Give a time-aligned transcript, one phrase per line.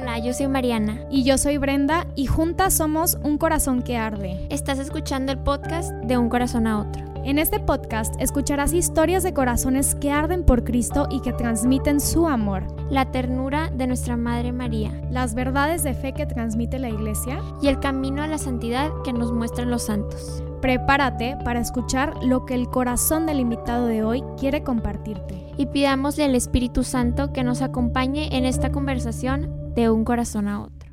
[0.00, 0.98] Hola, yo soy Mariana.
[1.10, 4.46] Y yo soy Brenda y juntas somos Un Corazón que Arde.
[4.48, 7.04] Estás escuchando el podcast de Un Corazón a Otro.
[7.22, 12.26] En este podcast escucharás historias de corazones que arden por Cristo y que transmiten su
[12.26, 12.66] amor.
[12.90, 14.90] La ternura de nuestra Madre María.
[15.10, 17.38] Las verdades de fe que transmite la Iglesia.
[17.60, 20.42] Y el camino a la santidad que nos muestran los santos.
[20.62, 25.46] Prepárate para escuchar lo que el corazón del invitado de hoy quiere compartirte.
[25.58, 30.62] Y pidámosle al Espíritu Santo que nos acompañe en esta conversación de un corazón a
[30.62, 30.90] otro.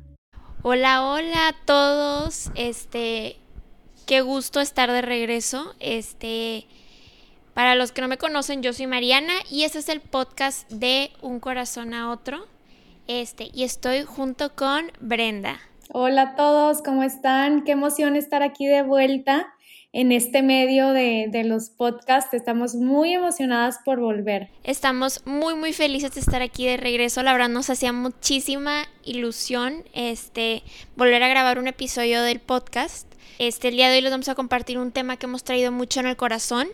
[0.62, 2.50] Hola, hola a todos.
[2.54, 3.36] Este,
[4.06, 5.74] qué gusto estar de regreso.
[5.80, 6.66] Este,
[7.54, 11.10] para los que no me conocen, yo soy Mariana y este es el podcast de
[11.20, 12.46] Un corazón a otro.
[13.06, 15.58] Este, y estoy junto con Brenda.
[15.92, 17.64] Hola a todos, ¿cómo están?
[17.64, 19.54] Qué emoción estar aquí de vuelta
[19.92, 22.34] en este medio de, de, los podcasts.
[22.34, 24.50] Estamos muy emocionadas por volver.
[24.64, 27.22] Estamos muy, muy felices de estar aquí de regreso.
[27.22, 30.62] La verdad nos hacía muchísima ilusión este,
[30.96, 33.06] volver a grabar un episodio del podcast.
[33.38, 36.00] Este, el día de hoy les vamos a compartir un tema que hemos traído mucho
[36.00, 36.68] en el corazón.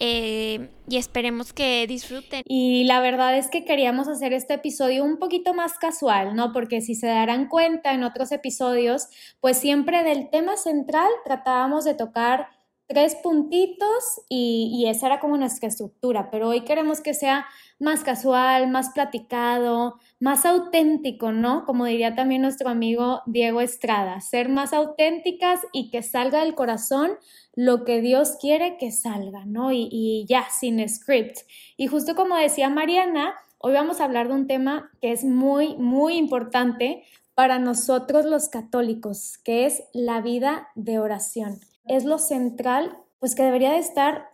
[0.00, 2.42] Eh, y esperemos que disfruten.
[2.46, 6.52] Y la verdad es que queríamos hacer este episodio un poquito más casual, ¿no?
[6.52, 9.08] Porque si se darán cuenta en otros episodios,
[9.40, 12.48] pues siempre del tema central tratábamos de tocar
[12.86, 17.46] tres puntitos y, y, esa era como nuestra estructura, pero hoy queremos que sea
[17.78, 21.64] más casual, más platicado, más auténtico, ¿no?
[21.66, 27.12] Como diría también nuestro amigo Diego Estrada, ser más auténticas y que salga del corazón
[27.54, 29.70] lo que Dios quiere que salga, ¿no?
[29.70, 31.38] Y, ya, sin script.
[31.76, 35.76] Y justo como decía Mariana, hoy vamos a hablar de un tema que es muy,
[35.76, 42.96] muy importante para nosotros los católicos, que es la vida de oración es lo central,
[43.18, 44.30] pues que debería de estar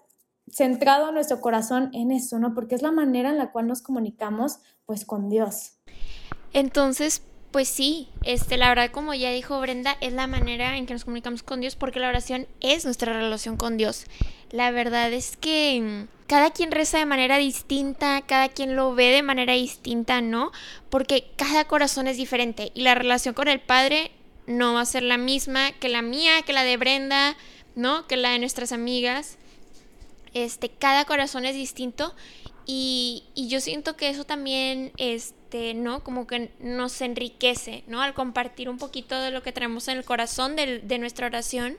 [0.51, 2.55] centrado nuestro corazón en eso, ¿no?
[2.55, 5.75] Porque es la manera en la cual nos comunicamos, pues, con Dios.
[6.53, 10.93] Entonces, pues sí, este, la verdad, como ya dijo Brenda, es la manera en que
[10.93, 14.05] nos comunicamos con Dios, porque la oración es nuestra relación con Dios.
[14.51, 19.11] La verdad es que mm, cada quien reza de manera distinta, cada quien lo ve
[19.11, 20.53] de manera distinta, ¿no?
[20.91, 24.13] Porque cada corazón es diferente y la relación con el Padre
[24.47, 27.37] no va a ser la misma que la mía, que la de Brenda,
[27.75, 28.07] ¿no?
[28.07, 29.39] Que la de nuestras amigas.
[30.35, 32.15] Este, cada corazón es distinto
[32.65, 34.93] y, y, yo siento que eso también,
[35.51, 36.05] este, ¿no?
[36.05, 38.01] Como que nos enriquece, ¿no?
[38.01, 41.77] Al compartir un poquito de lo que tenemos en el corazón de, de nuestra oración,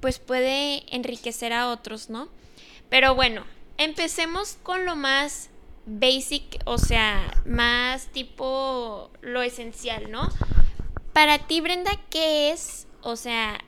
[0.00, 2.28] pues puede enriquecer a otros, ¿no?
[2.88, 3.44] Pero bueno,
[3.76, 5.50] empecemos con lo más
[5.84, 10.30] basic, o sea, más tipo lo esencial, ¿no?
[11.12, 13.58] Para ti, Brenda, ¿qué es, o sea,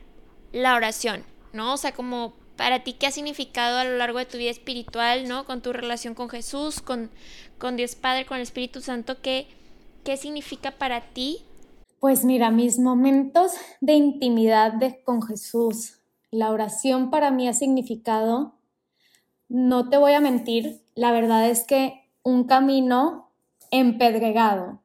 [0.53, 1.23] la oración?
[1.53, 1.75] ¿No?
[1.75, 5.29] O sea, como para ti, ¿qué ha significado a lo largo de tu vida espiritual,
[5.29, 5.45] ¿no?
[5.45, 7.11] Con tu relación con Jesús, con,
[7.59, 9.47] con Dios Padre, con el Espíritu Santo, ¿qué,
[10.05, 11.39] ¿qué significa para ti?
[12.01, 14.75] Pues mira, mis momentos de intimidad
[15.05, 15.99] con Jesús,
[16.31, 18.55] la oración para mí ha significado,
[19.49, 23.31] no te voy a mentir, la verdad es que un camino
[23.71, 24.81] empedregado,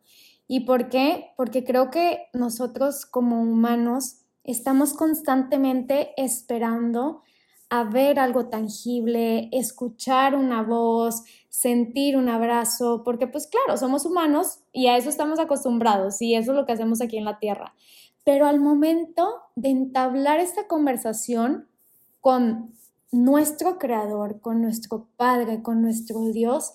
[0.47, 1.31] ¿Y por qué?
[1.37, 7.23] Porque creo que nosotros como humanos estamos constantemente esperando
[7.69, 14.61] a ver algo tangible, escuchar una voz, sentir un abrazo, porque pues claro, somos humanos
[14.71, 17.75] y a eso estamos acostumbrados y eso es lo que hacemos aquí en la Tierra.
[18.23, 21.67] Pero al momento de entablar esta conversación
[22.21, 22.73] con
[23.11, 26.73] nuestro Creador, con nuestro Padre, con nuestro Dios,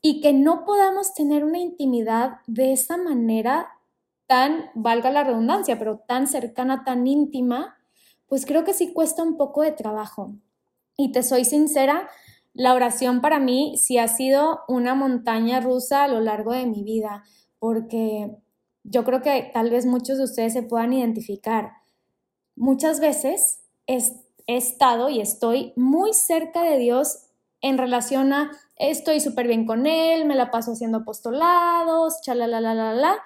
[0.00, 3.68] y que no podamos tener una intimidad de esa manera
[4.26, 7.76] tan, valga la redundancia, pero tan cercana, tan íntima,
[8.26, 10.32] pues creo que sí cuesta un poco de trabajo.
[10.96, 12.08] Y te soy sincera,
[12.54, 16.84] la oración para mí sí ha sido una montaña rusa a lo largo de mi
[16.84, 17.24] vida,
[17.58, 18.36] porque
[18.84, 21.72] yo creo que tal vez muchos de ustedes se puedan identificar.
[22.54, 23.98] Muchas veces he,
[24.46, 27.24] he estado y estoy muy cerca de Dios
[27.60, 33.18] en relación a estoy súper bien con él, me la paso haciendo apostolados, la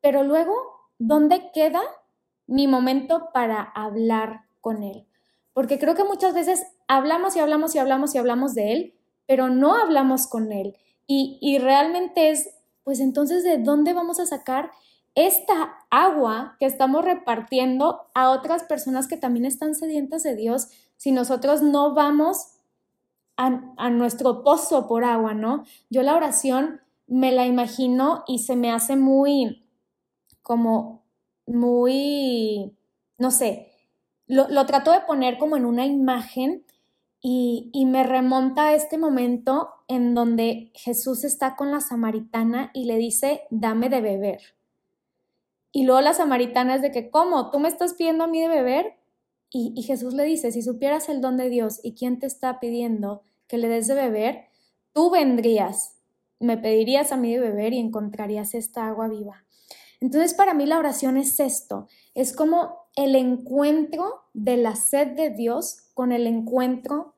[0.00, 0.54] pero luego,
[0.98, 1.80] ¿dónde queda
[2.46, 5.06] mi momento para hablar con él?
[5.52, 6.66] Porque creo que muchas veces
[6.96, 8.94] hablamos y hablamos y hablamos y hablamos de él,
[9.26, 10.76] pero no hablamos con él.
[11.06, 12.50] Y, y realmente es,
[12.82, 14.70] pues entonces, ¿de dónde vamos a sacar
[15.14, 21.12] esta agua que estamos repartiendo a otras personas que también están sedientas de Dios si
[21.12, 22.54] nosotros no vamos
[23.36, 25.64] a, nuestro pozo por agua, ¿no?
[25.90, 29.66] Yo la oración me la imagino y se me hace muy,
[30.42, 31.02] como,
[31.46, 32.76] muy,
[33.18, 33.72] no sé,
[34.26, 36.63] lo, lo trato de poner como en una imagen
[37.26, 42.98] y, me remonta a este momento en donde Jesús está con la samaritana y le
[42.98, 44.40] dice, dame de beber.
[45.72, 47.50] Y luego la samaritana es de que, ¿cómo?
[47.50, 48.96] ¿Tú me estás pidiendo a mí de beber?
[49.48, 52.60] Y, y Jesús le dice, si supieras el don de Dios y quién te está
[52.60, 54.48] pidiendo que le des de beber,
[54.92, 55.96] tú vendrías,
[56.40, 59.46] me pedirías a mí de beber y encontrarías esta agua viva.
[59.98, 65.30] Entonces, para mí la oración es esto, es como el encuentro de la sed de
[65.30, 67.13] Dios con el encuentro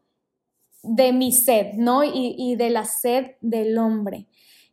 [0.86, 2.02] de mi sed, ¿no?
[2.04, 4.26] Y, de la sed del hombre.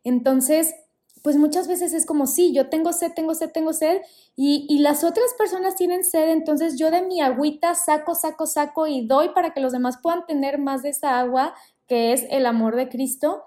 [0.04, 0.74] Entonces,
[1.22, 4.02] pues muchas veces es como, sí, yo tengo sed, tengo sed, tengo sed,
[4.36, 8.86] y, y, las otras personas tienen sed, entonces yo de mi agüita saco, saco, saco
[8.86, 11.54] y doy para que los demás puedan tener más de esa agua
[11.86, 13.44] que es el amor de Cristo.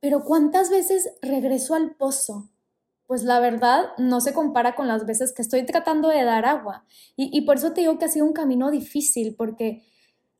[0.00, 2.50] Pero ¿cuántas veces regreso al pozo?
[3.06, 6.84] pues la verdad no se compara con las veces que estoy tratando de dar agua.
[7.16, 9.84] Y, por eso te digo que ha sido un camino difícil, porque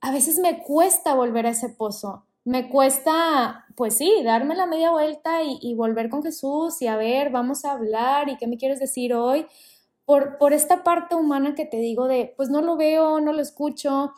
[0.04, 2.26] a veces me cuesta volver a ese pozo.
[2.44, 7.30] Me cuesta, pues sí, darme la media vuelta y, volver con Jesús y a ver,
[7.30, 9.46] vamos a hablar y qué me quieres decir hoy.
[10.04, 13.40] Por, por esta parte humana que te digo de, pues no lo veo, no lo
[13.40, 14.12] escucho.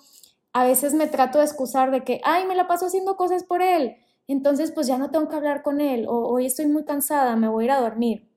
[0.52, 3.62] A veces me trato de excusar de que, ay, me la paso haciendo cosas por
[3.62, 3.94] él.
[4.26, 6.06] Entonces, pues ya no tengo que hablar con él.
[6.08, 8.28] O hoy estoy muy cansada, me voy a ir a dormir.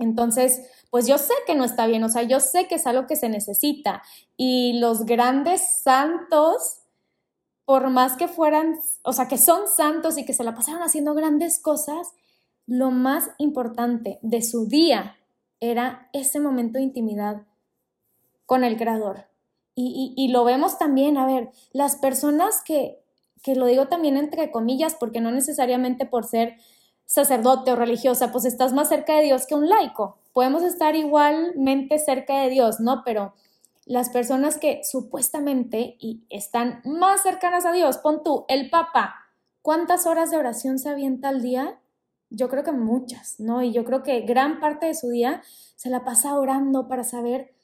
[0.00, 3.06] Entonces, pues yo sé que no está bien, o sea, yo sé que es algo
[3.06, 4.02] que se necesita.
[4.36, 6.79] Y los grandes santos,
[7.70, 11.14] por más que fueran, o sea, que son santos y que se la pasaron haciendo
[11.14, 12.14] grandes cosas,
[12.66, 15.16] lo más importante de su día
[15.60, 17.46] era ese momento de intimidad
[18.44, 19.28] con el Creador.
[19.76, 23.04] Y, lo vemos también, a ver, las personas que,
[23.40, 26.56] que lo digo también entre comillas, porque no necesariamente por ser
[27.06, 30.18] sacerdote o religiosa, pues estás más cerca de Dios que un laico.
[30.32, 33.04] Podemos estar igualmente cerca de Dios, ¿no?
[33.04, 33.32] Pero
[33.86, 39.14] las personas que supuestamente y están más cercanas a Dios, pon tú, el Papa,
[39.62, 41.80] ¿cuántas horas de oración se avienta al día?
[42.28, 43.62] Yo creo que muchas, ¿no?
[43.62, 45.42] Y yo creo que gran parte de su día
[45.76, 47.54] se la pasa orando para saber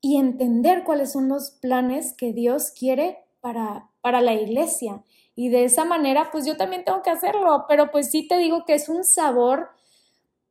[0.00, 5.04] y entender cuáles son los planes que Dios quiere para, para la iglesia.
[5.34, 8.64] Y de esa manera, pues yo también tengo que hacerlo, pero pues sí te digo
[8.64, 9.70] que es un sabor,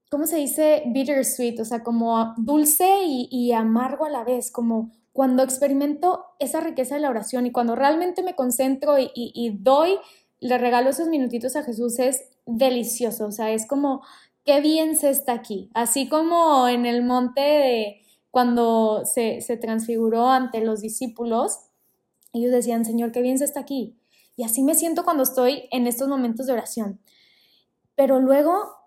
[0.10, 0.84] ¿cómo se dice?
[0.88, 6.96] Bittersweet, o sea, como dulce y, amargo a la vez, como cuando experimento esa riqueza
[6.96, 9.98] de la oración y cuando realmente me concentro y, doy,
[10.40, 14.02] le regalo esos minutitos a Jesús, es delicioso, o sea, es como,
[14.46, 18.02] qué bien se está aquí, así como en el monte de
[18.32, 21.60] cuando se, se transfiguró ante los discípulos,
[22.34, 23.96] ellos decían, Señor, qué bien se está aquí.
[24.36, 27.00] Y así me siento cuando estoy en estos momentos de oración.
[27.96, 28.79] Pero luego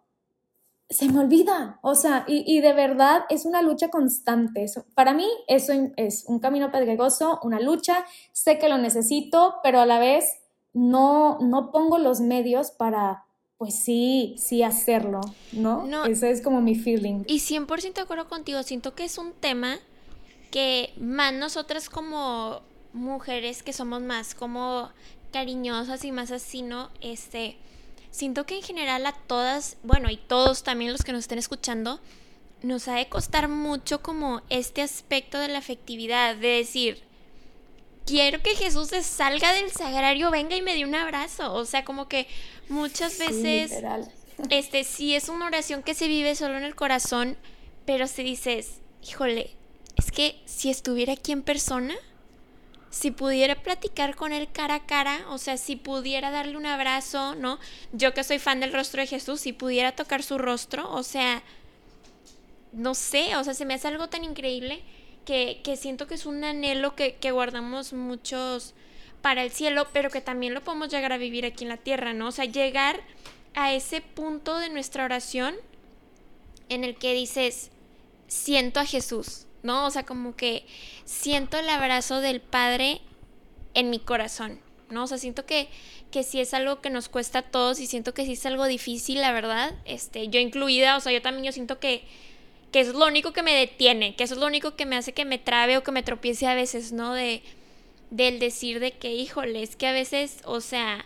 [0.93, 4.67] se me olvida, o sea, y, de verdad es una lucha constante.
[4.95, 9.87] para mí eso es un camino pedregoso, una lucha, sé que lo necesito, pero a
[9.87, 10.25] la vez
[10.73, 13.25] no, no pongo los medios para,
[13.59, 15.21] pues sí, sí hacerlo,
[15.53, 15.87] ¿no?
[15.87, 17.25] no Ese es como mi feeling.
[17.27, 19.79] Y 100% de acuerdo contigo, siento que es un tema
[20.51, 22.61] que más nosotras como
[22.93, 24.91] mujeres que somos más como
[25.33, 26.91] cariñosas y más así, ¿no?
[27.01, 27.57] Este,
[28.13, 32.01] siento que en general a todas, bueno, y todos también los que nos estén escuchando,
[32.63, 37.03] nos ha de costar mucho como este aspecto de la afectividad, de decir,
[38.07, 41.53] quiero que Jesús se salga del sagrario, venga y me dé un abrazo.
[41.55, 42.29] O sea, como que
[42.69, 43.73] muchas veces,
[44.51, 47.37] este, sí es una oración que se vive solo en el corazón,
[47.85, 49.51] pero si dices, híjole,
[49.97, 51.95] es que si estuviera aquí en persona,
[52.93, 57.35] si pudiera platicar con él cara a cara, o sea, si pudiera darle un abrazo,
[57.35, 57.59] ¿no?
[57.93, 61.43] Yo que soy fan del rostro de Jesús, si pudiera tocar su rostro, o sea,
[62.73, 64.83] no sé, o sea, se me hace algo tan increíble
[65.25, 68.75] que, que siento que es un anhelo que, que guardamos muchos
[69.23, 72.13] para el cielo, pero que también lo podemos llegar a vivir aquí en la tierra,
[72.13, 72.29] ¿no?
[72.29, 73.01] O sea, llegar
[73.55, 75.55] a ese punto de nuestra oración
[76.69, 77.71] en el que dices,
[78.29, 79.87] siento a Jesús, ¿no?
[79.87, 80.65] O sea, como que
[81.05, 83.01] siento el abrazo del Padre
[83.75, 85.05] en mi corazón, ¿no?
[85.05, 85.69] O sea, siento que,
[86.11, 88.67] que sí es algo que nos cuesta a todos y siento que sí es algo
[88.67, 92.05] difícil, la verdad, este, yo incluida, o sea, yo también yo siento que,
[92.71, 94.97] que eso es lo único que me detiene, que eso es lo único que me
[94.97, 97.15] hace que me trabe o que me tropiece a veces, ¿no?
[97.15, 97.43] De,
[98.11, 101.05] del decir de que, híjole, es que a veces, o sea,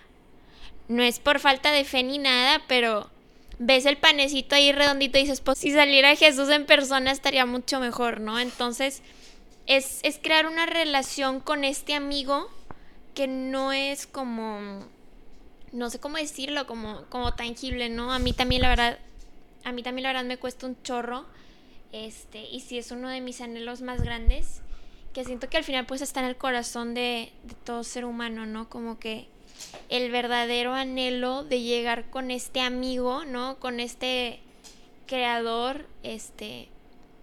[0.88, 3.10] no es por falta de fe ni nada, pero
[3.58, 7.80] ves el panecito ahí redondito y dices, pues si saliera Jesús en persona estaría mucho
[7.80, 8.38] mejor, ¿no?
[8.38, 9.02] Entonces,
[9.66, 12.50] es, es crear una relación con este amigo
[13.14, 14.86] que no es como,
[15.72, 18.12] no sé cómo decirlo, como, como tangible, ¿no?
[18.12, 18.98] A mí también la verdad,
[19.64, 21.26] a mí también la verdad me cuesta un chorro,
[21.92, 24.60] este, y sí es uno de mis anhelos más grandes,
[25.14, 28.44] que siento que al final pues está en el corazón de, de todo ser humano,
[28.44, 28.68] ¿no?
[28.68, 29.28] Como que
[29.88, 33.56] el verdadero anhelo de llegar con este amigo, ¿no?
[33.58, 34.40] Con este
[35.06, 36.68] creador, este,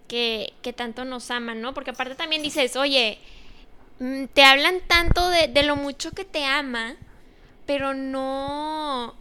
[0.08, 1.74] que, que tanto nos aman, ¿no?
[1.74, 3.20] Porque aparte también dices, oye,
[4.00, 6.96] mm, te hablan tanto de, de lo mucho que te ama,
[7.66, 9.16] pero no,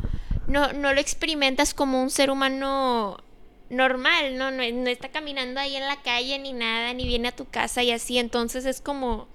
[0.46, 3.18] no, no lo experimentas como un ser humano
[3.70, 4.50] normal, ¿no?
[4.50, 4.62] ¿no?
[4.70, 7.90] No está caminando ahí en la calle ni nada, ni viene a tu casa y
[7.90, 9.28] así, entonces es como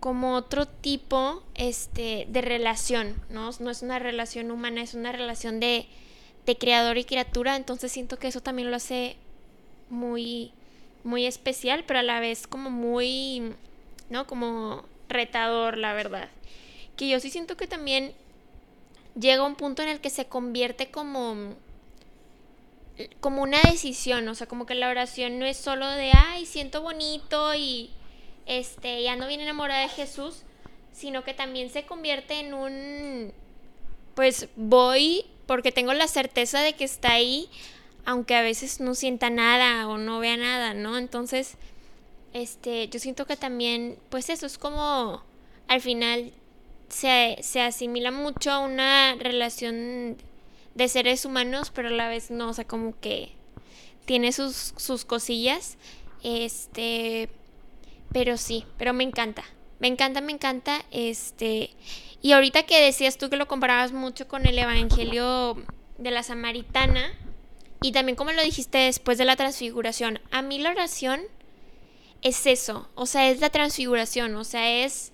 [0.00, 3.50] como otro tipo este, de relación, ¿no?
[3.58, 5.86] No es una relación humana, es una relación de,
[6.44, 9.16] de creador y criatura, entonces siento que eso también lo hace
[9.88, 10.52] muy,
[11.04, 13.54] muy especial, pero a la vez como muy,
[14.10, 14.26] ¿no?
[14.26, 16.28] Como retador, la verdad.
[16.96, 18.12] Que yo sí siento que también
[19.18, 21.54] llega un punto en el que se convierte como
[23.20, 26.80] como una decisión, o sea, como que la oración no es solo de, ay, siento
[26.80, 27.90] bonito y
[28.46, 30.42] este, ya no viene enamorada de Jesús,
[30.92, 33.32] sino que también se convierte en un,
[34.14, 37.48] pues voy porque tengo la certeza de que está ahí,
[38.04, 40.96] aunque a veces no sienta nada o no vea nada, ¿no?
[40.96, 41.56] Entonces,
[42.32, 45.22] este, yo siento que también, pues eso es como,
[45.68, 46.32] al final
[46.88, 50.16] se, se asimila mucho a una relación
[50.74, 53.32] de seres humanos, pero a la vez no, o sea, como que
[54.04, 55.76] tiene sus, sus cosillas.
[56.22, 57.28] Este,
[58.12, 59.44] pero sí, pero me encanta.
[59.78, 60.84] Me encanta, me encanta.
[60.90, 61.70] Este.
[62.22, 65.56] Y ahorita que decías tú que lo comparabas mucho con el Evangelio
[65.98, 67.12] de la Samaritana.
[67.82, 70.20] Y también como lo dijiste después de la transfiguración.
[70.30, 71.20] A mí la oración
[72.22, 72.88] es eso.
[72.94, 74.34] O sea, es la transfiguración.
[74.36, 75.12] O sea, es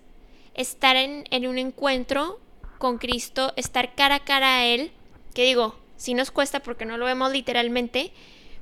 [0.55, 2.41] estar en, en un encuentro
[2.79, 4.93] con Cristo, estar cara a cara a Él.
[5.35, 8.13] Que digo, sí nos cuesta porque no lo vemos literalmente.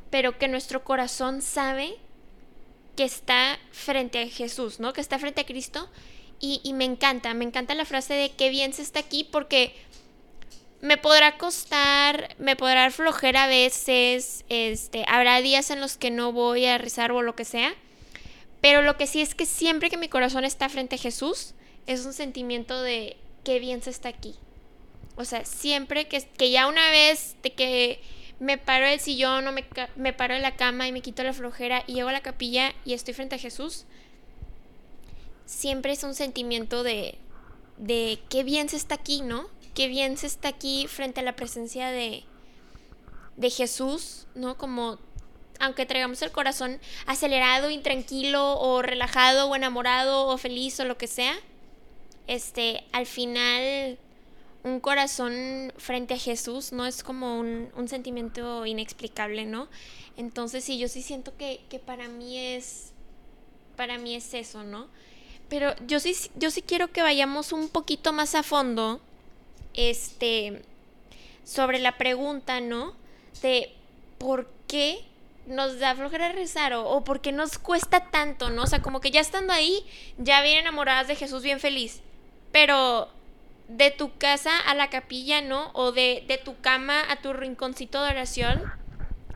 [0.08, 1.98] Pero que nuestro corazón sabe
[3.00, 4.92] que está frente a Jesús, ¿no?
[4.92, 5.88] Que está frente a Cristo.
[6.38, 9.74] Y, me encanta, me encanta la frase de qué bien se está aquí porque
[10.82, 16.32] me podrá costar, me podrá aflojar a veces, este, habrá días en los que no
[16.32, 17.74] voy a rezar o lo que sea,
[18.60, 21.54] pero lo que sí es que siempre que mi corazón está frente a Jesús,
[21.86, 24.34] es un sentimiento de qué bien se está aquí.
[25.16, 28.02] O sea, siempre que, que ya una vez de que
[28.40, 29.64] me paro del sillón o me,
[29.96, 32.72] me paro de la cama y me quito la flojera y llego a la capilla
[32.84, 33.84] y estoy frente a Jesús,
[35.44, 37.18] siempre es un sentimiento de,
[37.76, 39.48] de qué bien se está aquí, ¿no?
[39.74, 42.24] Qué bien se está aquí frente a la presencia de,
[43.36, 44.56] de Jesús, ¿no?
[44.56, 44.98] Como
[45.60, 51.06] aunque traigamos el corazón acelerado, intranquilo o relajado o enamorado o feliz o lo que
[51.06, 51.34] sea,
[52.26, 53.98] este, al final
[54.62, 59.68] un corazón frente a Jesús no es como un, sentimiento inexplicable, ¿no?
[60.16, 62.92] Entonces sí, yo sí siento que, para mí es,
[63.76, 64.88] para mí es eso, ¿no?
[65.48, 69.00] Pero yo sí, yo sí quiero que vayamos un poquito más a fondo,
[69.74, 70.62] este,
[71.44, 72.94] sobre la pregunta, ¿no?
[73.42, 73.72] De
[74.18, 75.04] por qué
[75.46, 78.64] nos da flojera rezar o, o por qué nos cuesta tanto, ¿no?
[78.64, 79.84] O sea, como que ya estando ahí,
[80.18, 82.02] ya bien enamoradas de Jesús, bien feliz.
[82.52, 83.08] Pero
[83.70, 85.70] de tu casa a la capilla, ¿no?
[85.74, 88.62] O de, de tu cama a tu rinconcito de oración,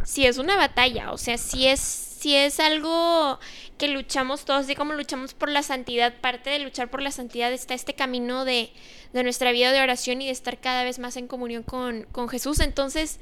[0.04, 3.38] si es una batalla, o sea, si es, si es algo
[3.78, 7.52] que luchamos todos, así como luchamos por la santidad, parte de luchar por la santidad
[7.52, 8.70] está este camino de,
[9.12, 12.28] de nuestra vida de oración y de estar cada vez más en comunión con, con
[12.28, 12.60] Jesús.
[12.60, 13.20] Entonces,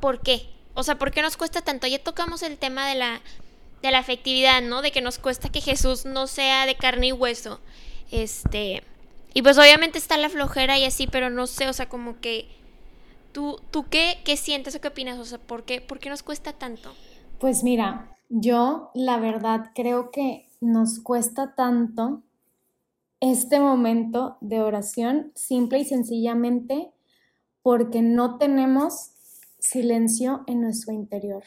[0.00, 0.48] ¿por qué?
[0.74, 1.86] O sea, ¿por qué nos cuesta tanto?
[1.86, 3.22] Ya tocamos el tema de la,
[3.82, 4.82] de la afectividad, ¿no?
[4.82, 7.60] De que nos cuesta que Jesús no sea de carne y hueso.
[8.10, 8.82] Este,
[9.36, 12.48] y pues obviamente está la flojera y así, pero no sé, o sea, como que
[13.32, 16.22] tú, tú qué, qué sientes o qué opinas, o sea, ¿por qué, ¿por qué nos
[16.22, 16.94] cuesta tanto?
[17.38, 22.22] Pues mira, yo la verdad creo que nos cuesta tanto
[23.20, 26.90] este momento de oración simple y sencillamente
[27.60, 29.10] porque no tenemos
[29.58, 31.42] silencio en nuestro interior,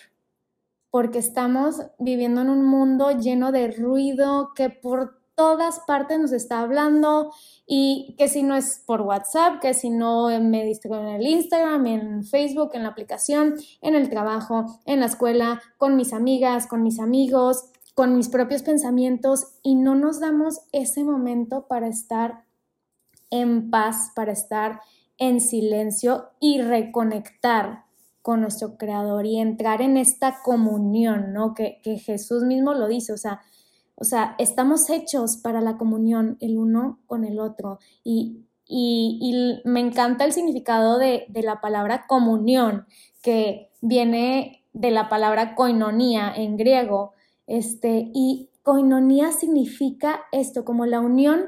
[0.91, 6.60] porque estamos viviendo en un mundo lleno de ruido que por todas partes nos está
[6.60, 7.31] hablando
[7.65, 11.88] y que si no es por WhatsApp, que si no me distraigo en el Instagram,
[11.88, 16.84] en Facebook, en la aplicación, en el trabajo, en la escuela, con mis amigas, con
[16.84, 22.43] mis amigos, con mis propios pensamientos y no nos damos ese momento para estar
[23.29, 24.81] en paz, para estar
[25.17, 27.86] en silencio y reconectar
[28.22, 31.53] con nuestro creador y entrar en esta comunión, ¿no?
[31.53, 33.39] Que, que Jesús mismo lo dice, o sea,
[34.00, 37.79] o sea, estamos hechos para la comunión el uno con el otro.
[38.03, 38.46] Y,
[39.65, 42.86] me encanta el significado de, la palabra comunión,
[43.22, 47.13] que viene de la palabra koinonía en griego.
[47.46, 51.48] Este, y koinonía significa esto, como la unión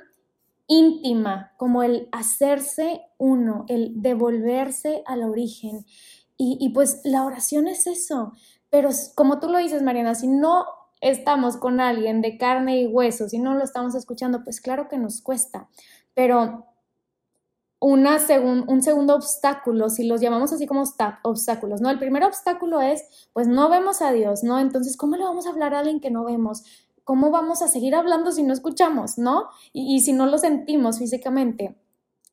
[0.68, 5.86] íntima, como el hacerse uno, el devolverse al origen.
[6.38, 8.34] Y, y, pues la oración es eso,
[8.70, 10.66] Pero como tú lo dices, Mariana, si no
[11.02, 14.98] estamos con alguien de carne y hueso, si no lo estamos escuchando, pues claro que
[14.98, 15.68] nos cuesta.
[16.14, 16.68] Pero
[17.80, 18.20] una
[18.68, 20.84] un segundo obstáculo, si los llamamos así como
[21.24, 21.90] obstáculos, ¿no?
[21.90, 23.04] El primer obstáculo es,
[23.34, 24.60] pues no vemos a Dios, ¿no?
[24.60, 26.64] Entonces, ¿cómo le vamos a hablar a alguien que no vemos?
[27.04, 29.48] ¿Cómo vamos a seguir hablando si no escuchamos, ¿no?
[29.74, 31.76] Y si no lo sentimos físicamente.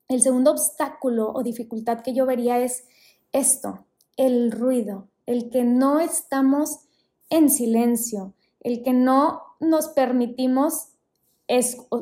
[0.08, 2.84] El segundo obstáculo o dificultad que yo vería es
[3.32, 3.86] esto,
[4.18, 6.80] el ruido, el que no estamos
[7.30, 10.92] en silencio, el que no nos permitimos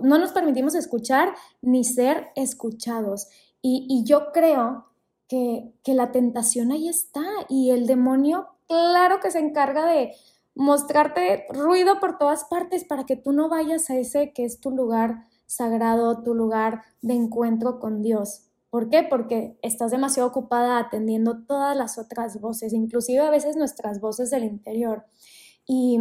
[0.02, 3.28] no nos permitimos escuchar ni ser escuchados.
[3.62, 4.86] Y, yo creo
[5.28, 10.12] que, que, la tentación ahí está y el demonio, claro que se encarga de
[10.54, 14.70] mostrarte ruido por todas partes para que tú no vayas a ese que es tu
[14.70, 18.42] lugar sagrado, tu lugar de encuentro con Dios.
[18.70, 19.02] ¿Por qué?
[19.02, 24.44] Porque estás demasiado ocupada atendiendo todas las otras voces, inclusive a veces nuestras voces del
[24.44, 25.06] interior.
[25.66, 25.98] Y,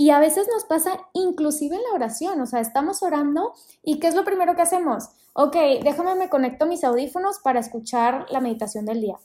[0.00, 3.52] y a veces nos pasa inclusive en la oración, o sea, estamos orando
[3.82, 5.08] y ¿qué es lo primero que hacemos?
[5.34, 9.16] Ok, déjame me conecto mis audífonos para escuchar la meditación del día.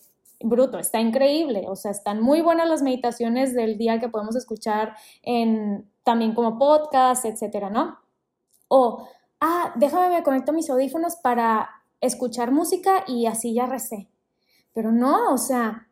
[0.41, 4.95] Bruto, está increíble, o sea, están muy buenas las meditaciones del día que podemos escuchar
[5.21, 7.99] en también como podcast, etcétera, ¿no?
[8.67, 9.07] O,
[9.41, 11.69] ah, déjame me conecto mis audífonos para
[12.01, 14.09] escuchar música y así ya recé.
[14.73, 15.87] Pero no, o sea,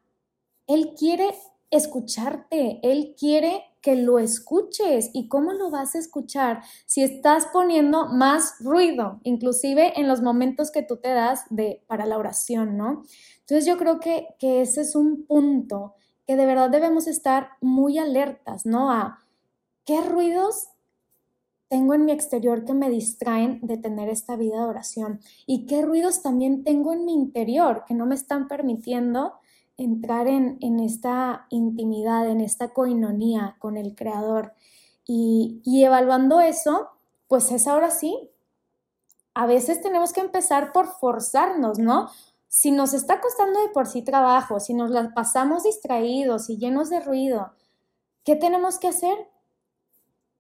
[0.65, 1.29] él quiere
[1.69, 5.09] escucharte, él quiere que lo escuches.
[5.13, 6.61] ¿Y cómo lo vas a escuchar?
[6.85, 12.05] Si estás poniendo más ruido, inclusive en los momentos que tú te das de, para
[12.05, 13.03] la oración, ¿no?
[13.39, 15.95] Entonces yo creo que, que ese es un punto
[16.25, 18.91] que de verdad debemos estar muy alertas, ¿no?
[18.91, 19.19] A
[19.85, 20.69] qué ruidos
[21.71, 25.81] tengo en mi exterior que me distraen de tener esta vida de oración y qué
[25.81, 29.35] ruidos también tengo en mi interior que no me están permitiendo
[29.83, 34.53] entrar en, esta intimidad, en esta coinonía con el Creador.
[35.05, 36.89] Y, y evaluando eso,
[37.27, 38.29] pues es ahora sí.
[39.33, 42.09] A veces tenemos que empezar por forzarnos, ¿no?
[42.47, 46.89] Si nos está costando de por sí trabajo, si nos la pasamos distraídos y llenos
[46.89, 47.53] de ruido,
[48.25, 49.29] ¿qué tenemos que hacer?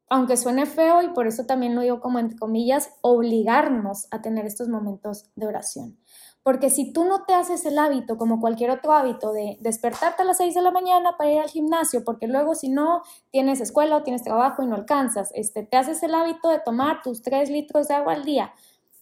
[0.09, 4.45] Aunque suene feo y por eso también lo digo como entre comillas, obligarnos a tener
[4.45, 5.97] estos momentos de oración.
[6.43, 10.25] Porque si tú no te haces el hábito, como cualquier otro hábito, de despertarte a
[10.25, 13.97] las 6 de la mañana para ir al gimnasio, porque luego si no tienes escuela
[13.97, 17.49] o tienes trabajo y no alcanzas, este, te haces el hábito de tomar tus 3
[17.51, 18.53] litros de agua al día,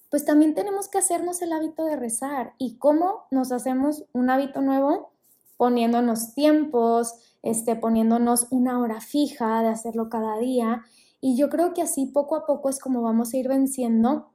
[0.10, 2.54] pues también tenemos que hacernos el hábito de rezar.
[2.58, 5.12] ¿Y cómo nos hacemos un hábito nuevo?
[5.56, 10.84] Poniéndonos tiempos, este, poniéndonos una hora fija de hacerlo cada día.
[11.22, 14.32] Y yo creo que así poco a poco es como vamos a ir venciendo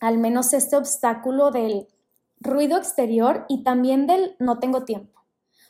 [0.00, 1.88] al menos este obstáculo del
[2.46, 5.16] ruido exterior y también del no tengo tiempo.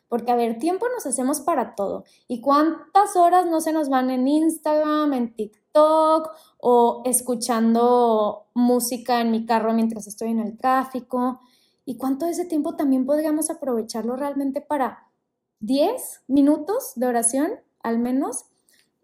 [0.08, 2.04] Porque, a ver, tiempo nos hacemos para todo.
[2.28, 9.32] ¿Y cuántas horas no se nos van en Instagram, en TikTok o escuchando música en
[9.32, 11.40] mi carro mientras estoy en el tráfico?
[11.84, 15.08] ¿Y cuánto de ese tiempo también podríamos aprovecharlo realmente para
[15.60, 17.50] 10 minutos de oración,
[17.82, 18.44] al menos?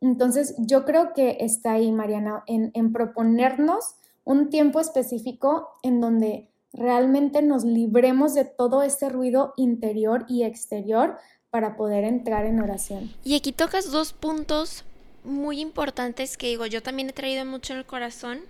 [0.01, 6.52] Entonces, yo creo que está ahí, Mariana, en, en proponernos un tiempo específico en donde
[6.73, 11.19] realmente nos libremos de todo ese ruido interior y exterior
[11.51, 13.13] para poder entrar en oración.
[13.25, 14.85] Y aquí tocas dos puntos
[15.25, 18.41] muy importantes que digo, yo también he traído mucho en el corazón,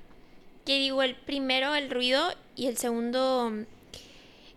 [0.64, 2.22] que digo, el primero el ruido
[2.54, 3.52] y el segundo,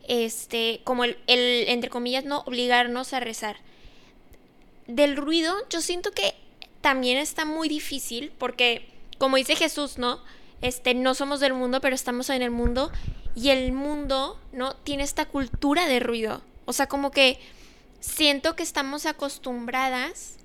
[0.08, 3.58] este, como el, el entre comillas, no obligarnos a rezar.
[4.88, 6.36] Del ruido, yo siento que
[6.82, 10.20] también está muy difícil porque, como dice Jesús, ¿no?
[10.66, 12.92] Este, no somos del mundo, pero estamos en el mundo
[13.36, 14.76] y el mundo, ¿no?
[14.76, 16.42] Tiene esta cultura de ruido.
[16.66, 17.40] O sea, como que
[18.00, 20.38] siento que estamos acostumbradas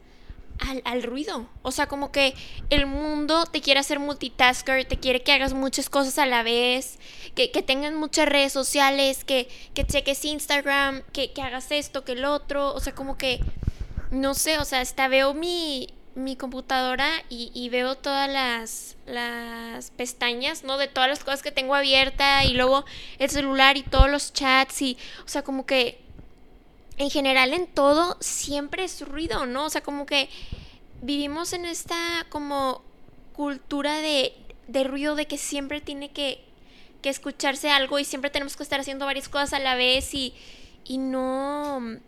[0.85, 1.49] al, ruido.
[1.63, 2.35] O sea, como que
[2.69, 6.99] el mundo te quiere hacer multitasker, te quiere que hagas muchas cosas a la vez,
[7.35, 12.13] que, que tengas muchas redes sociales, que, que cheques Instagram, que, que hagas esto, que
[12.13, 12.75] el otro.
[12.75, 13.41] O sea, como que,
[14.11, 20.64] no sé, o sea, hasta veo mi, mi computadora y, veo todas las, las pestañas,
[20.64, 20.77] ¿no?
[20.77, 22.85] De todas las cosas que tengo abierta y luego
[23.18, 26.01] el celular y todos los chats y, o sea, como que
[26.99, 29.66] en general en todo siempre es ruido, ¿no?
[29.66, 30.29] O sea, como que
[31.01, 32.83] vivimos en esta como
[33.33, 34.35] cultura de,
[34.68, 36.44] de ruido de que siempre tiene que,
[37.03, 40.35] que escucharse algo y siempre tenemos que estar haciendo varias cosas a la vez y,
[40.85, 42.01] y no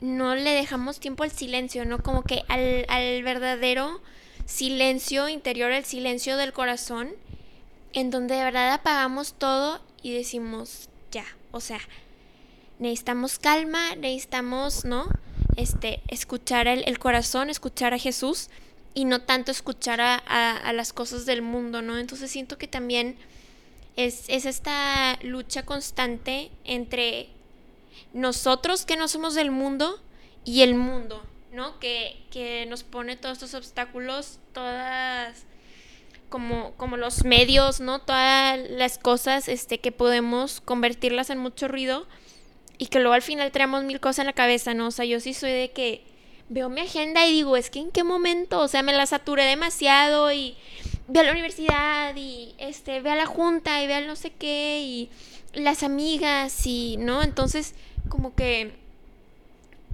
[0.00, 1.98] no le dejamos tiempo al silencio, ¿no?
[2.02, 4.00] Como que al, al verdadero
[4.44, 7.10] silencio interior, el silencio del corazón,
[7.92, 11.80] en donde de verdad apagamos todo y decimos, ya, o sea,
[12.78, 15.08] necesitamos calma, necesitamos, ¿no?
[15.56, 18.48] este, escuchar el, corazón, escuchar a Jesús
[18.94, 21.98] y no tanto escuchar a, las cosas del mundo, ¿no?
[21.98, 23.16] Entonces siento que también
[23.96, 27.30] es, es esta lucha constante entre
[28.12, 30.00] nosotros que no somos del mundo
[30.44, 31.78] y el mundo, ¿no?
[31.78, 35.46] Que, que nos pone todos estos obstáculos, todas
[36.28, 38.00] como, como los medios, ¿no?
[38.00, 42.06] Todas las cosas este, que podemos convertirlas en mucho ruido
[42.78, 44.88] y que luego al final traemos mil cosas en la cabeza, ¿no?
[44.88, 46.04] O sea, yo sí soy de que
[46.48, 49.44] veo mi agenda y digo, es que en qué momento, o sea, me la saturé
[49.44, 50.56] demasiado y
[51.08, 54.30] ve a la universidad y este, ve a la junta y ve al no sé
[54.30, 55.10] qué y
[55.52, 57.22] las amigas y, ¿no?
[57.22, 57.74] Entonces,
[58.08, 58.72] como que,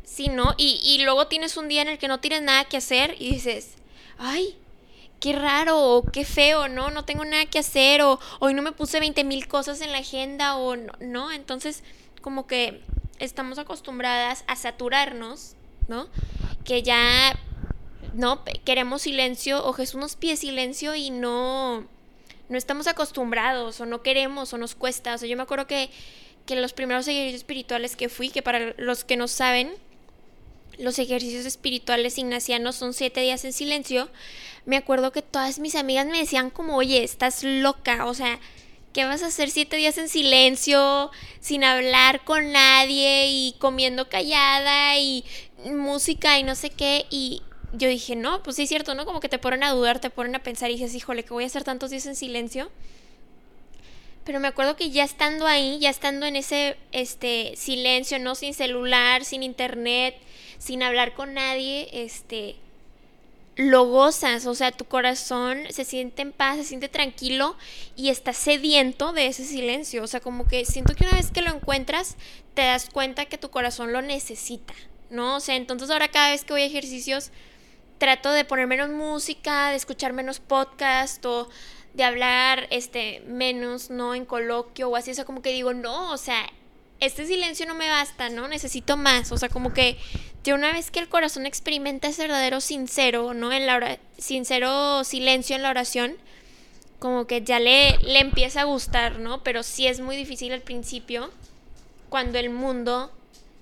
[0.04, 0.54] sí, ¿no?
[0.56, 3.32] Y, y luego tienes un día en el que no tienes nada que hacer y
[3.32, 3.74] dices,
[4.18, 4.56] ay,
[5.22, 6.90] qué raro o qué feo, ¿no?
[6.90, 9.98] No tengo nada que hacer o hoy no me puse 20 mil cosas en la
[9.98, 11.30] agenda o no, ¿no?
[11.30, 11.84] Entonces,
[12.22, 12.82] como que
[13.20, 15.54] estamos acostumbradas a saturarnos,
[15.86, 16.08] ¿no?
[16.64, 17.38] Que ya,
[18.14, 18.42] ¿no?
[18.64, 21.86] Queremos silencio o Jesús nos pide silencio y no,
[22.52, 25.14] no estamos acostumbrados o no queremos o nos cuesta.
[25.14, 25.90] O sea, yo me acuerdo que,
[26.46, 29.72] que los primeros ejercicios espirituales que fui, que para los que no saben,
[30.78, 34.10] los ejercicios espirituales ignacianos son siete días en silencio,
[34.64, 38.38] me acuerdo que todas mis amigas me decían como, oye, estás loca, o sea,
[38.92, 41.10] ¿qué vas a hacer siete días en silencio,
[41.40, 45.24] sin hablar con nadie y comiendo callada y
[45.64, 47.06] música y no sé qué?
[47.10, 49.04] Y yo dije, no, pues sí es cierto, ¿no?
[49.04, 51.44] Como que te ponen a dudar, te ponen a pensar y dices, híjole, que voy
[51.44, 52.70] a hacer tantos días en silencio.
[54.24, 58.54] Pero me acuerdo que ya estando ahí, ya estando en ese este silencio, no sin
[58.54, 60.16] celular, sin internet,
[60.58, 62.56] sin hablar con nadie, este
[63.56, 67.56] lo gozas, o sea, tu corazón se siente en paz, se siente tranquilo
[67.96, 71.42] y está sediento de ese silencio, o sea, como que siento que una vez que
[71.42, 72.16] lo encuentras,
[72.54, 74.72] te das cuenta que tu corazón lo necesita,
[75.10, 75.36] ¿no?
[75.36, 77.30] O sea, entonces ahora cada vez que voy a ejercicios,
[78.02, 81.48] trato de poner menos música, de escuchar menos podcast o
[81.94, 86.10] de hablar este menos, no en coloquio o así, o sea, como que digo, no,
[86.10, 86.44] o sea,
[86.98, 88.48] este silencio no me basta, ¿no?
[88.48, 89.30] Necesito más.
[89.30, 89.98] O sea, como que
[90.42, 93.52] de una vez que el corazón experimenta ese verdadero sincero, ¿no?
[93.52, 96.16] En la sincero silencio en la oración,
[96.98, 99.44] como que ya le, le empieza a gustar, ¿no?
[99.44, 101.30] Pero sí es muy difícil al principio,
[102.08, 103.12] cuando el mundo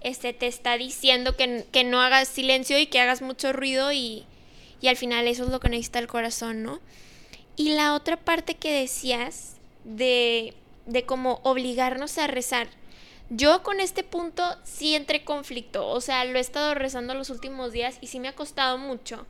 [0.01, 4.25] este, te está diciendo que, que no hagas silencio y que hagas mucho ruido y,
[4.81, 6.81] y al final eso es lo que necesita el corazón, ¿no?
[7.57, 10.55] Y la otra parte que decías de,
[10.87, 12.69] de como obligarnos a rezar
[13.33, 17.71] yo con este punto sí entré conflicto, o sea, lo he estado rezando los últimos
[17.71, 19.25] días y sí me ha costado mucho.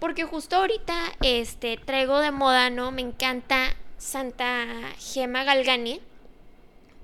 [0.00, 2.90] Porque justo ahorita este traigo de moda, ¿no?
[2.90, 4.66] Me encanta Santa
[4.98, 6.00] Gema Galgani,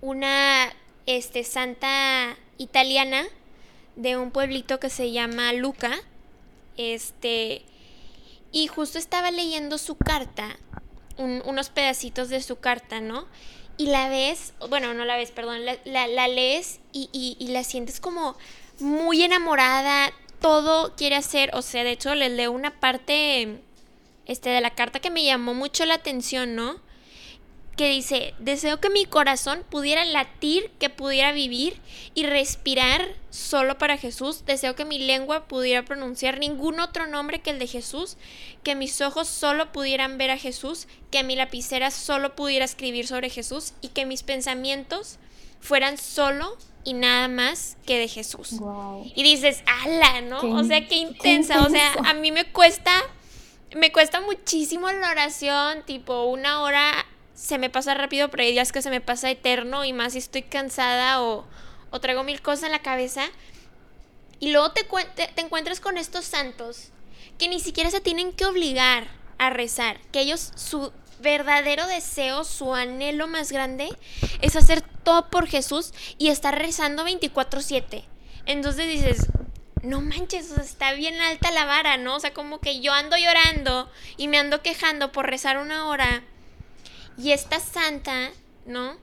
[0.00, 0.72] una
[1.04, 3.24] este santa italiana
[3.94, 5.92] de un pueblito que se llama Luca.
[6.78, 7.62] Este
[8.50, 10.58] y justo estaba leyendo su carta,
[11.18, 13.26] unos pedacitos de su carta, ¿no?
[13.78, 18.00] y la ves, bueno, no la ves, perdón, la, la, lees y, y, la sientes
[18.00, 18.36] como
[18.80, 23.60] muy enamorada, todo quiere hacer, o sea, de hecho le leo una parte
[24.26, 26.80] este, de la carta que me llamó mucho la atención, ¿no?
[27.78, 31.80] Que dice, deseo que mi corazón pudiera latir, que pudiera vivir
[32.12, 34.44] y respirar solo para Jesús.
[34.44, 38.16] Deseo que mi lengua pudiera pronunciar ningún otro nombre que el de Jesús,
[38.64, 43.30] que mis ojos solo pudieran ver a Jesús, que mi lapicera solo pudiera escribir sobre
[43.30, 45.20] Jesús y que mis pensamientos
[45.60, 48.56] fueran solo y nada más que de Jesús.
[49.14, 50.40] Y dices, ala, ¿no?
[50.40, 51.62] o sea, qué intensa.
[51.62, 52.90] O sea, a mí me cuesta,
[53.76, 57.06] me cuesta muchísimo la oración, tipo una hora
[57.38, 60.18] se me pasa rápido, pero hay días que se me pasa eterno y más si
[60.18, 61.46] estoy cansada o,
[61.90, 63.22] o traigo mil cosas en la cabeza.
[64.40, 66.88] Y luego te, te, encuentras con estos santos
[67.38, 69.06] que ni siquiera se tienen que obligar
[69.38, 73.88] a rezar, que ellos su verdadero deseo, su anhelo más grande
[74.40, 78.04] es hacer todo por Jesús y estar rezando 24/7.
[78.46, 79.28] Entonces dices,
[79.82, 82.16] no manches, está bien alta la vara, ¿no?
[82.16, 86.24] O sea, como que yo ando llorando y me ando quejando por rezar una hora
[87.18, 88.30] y esta santa,
[88.64, 88.96] ¿no?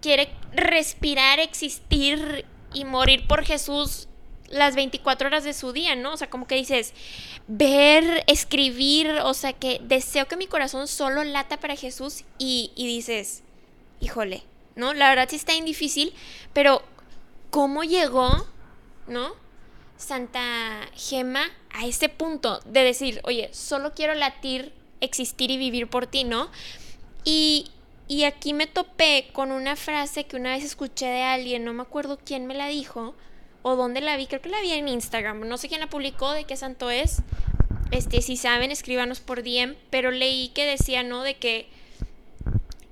[0.00, 4.08] Quiere respirar, existir y morir por Jesús
[4.48, 6.14] las 24 horas de su día, ¿no?
[6.14, 6.94] O sea, como que dices,
[7.46, 13.42] ver, escribir, o sea, que deseo que mi corazón solo lata para Jesús y, dices,
[14.00, 14.42] híjole,
[14.74, 14.94] ¿no?
[14.94, 16.14] La verdad sí está bien difícil,
[16.54, 16.82] pero
[17.50, 18.46] ¿cómo llegó,
[19.06, 19.32] ¿no?
[19.98, 26.06] Santa Gema a ese punto de decir, oye, solo quiero latir, existir y vivir por
[26.06, 26.50] ti, ¿no?
[27.24, 27.70] Y,
[28.26, 32.18] aquí me topé con una frase que una vez escuché de alguien, no me acuerdo
[32.24, 33.14] quién me la dijo,
[33.62, 36.32] o dónde la vi, creo que la vi en Instagram, no sé quién la publicó,
[36.32, 37.22] de qué santo es.
[37.90, 41.22] Este, si saben, escríbanos por DM, pero leí que decía, ¿no?
[41.22, 41.68] De que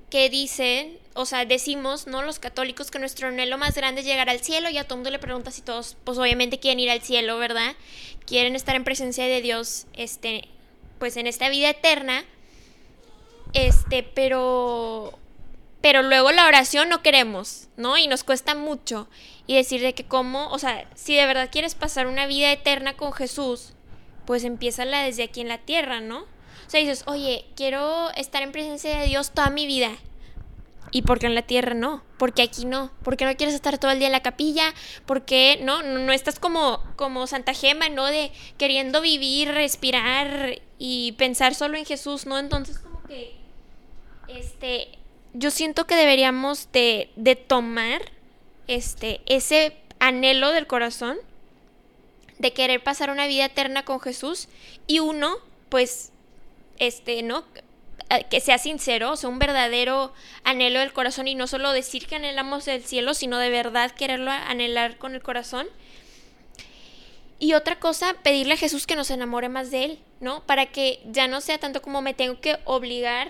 [0.09, 2.21] que dice, o sea, decimos, ¿no?
[2.21, 5.09] Los católicos que nuestro anhelo más grande es llegar al cielo y a todo mundo
[5.09, 7.75] le pregunta si todos, pues obviamente quieren ir al cielo, ¿verdad?
[8.25, 10.47] Quieren estar en presencia de Dios, este,
[10.99, 12.23] pues en esta vida eterna,
[13.53, 15.17] este, pero,
[15.81, 17.97] pero luego la oración no queremos, ¿no?
[17.97, 19.07] Y nos cuesta mucho.
[19.45, 22.97] Y decir de que cómo, o sea, si de verdad quieres pasar una vida eterna
[22.97, 23.73] con Jesús,
[24.25, 26.19] pues empiézala desde aquí en la tierra, ¿no?
[26.19, 29.91] O sea, dices, oye, quiero estar en presencia de Dios toda mi vida.
[30.91, 32.03] ¿Y por qué en la tierra no?
[32.17, 32.91] Porque aquí no.
[33.03, 34.73] ¿Por qué no quieres estar todo el día en la capilla?
[35.05, 35.81] ¿Por qué no?
[35.83, 38.05] No, estás como, como Santa Gema, ¿no?
[38.05, 42.37] De queriendo vivir, respirar y pensar solo en Jesús, ¿no?
[42.37, 43.35] Entonces como que,
[44.27, 44.89] este,
[45.33, 48.01] yo siento que deberíamos de, de tomar,
[48.67, 51.17] este, ese anhelo del corazón
[52.39, 54.47] de querer pasar una vida eterna con Jesús
[54.85, 55.37] y uno,
[55.69, 56.11] pues,
[56.77, 57.43] este, ¿no?
[58.29, 62.15] Que sea sincero, o sea, un verdadero anhelo del corazón y no solo decir que
[62.15, 65.67] anhelamos el cielo, sino de verdad quererlo anhelar con el corazón.
[67.39, 70.43] Y otra cosa, pedirle a Jesús que nos enamore más de Él, ¿no?
[70.45, 73.29] Para que ya no sea tanto como me tengo que obligar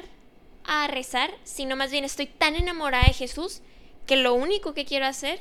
[0.63, 3.61] a rezar, sino más bien estoy tan enamorada de Jesús
[4.05, 5.39] que lo único que quiero hacer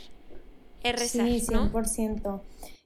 [0.83, 1.27] es rezar.
[1.27, 2.43] Sí, 100%.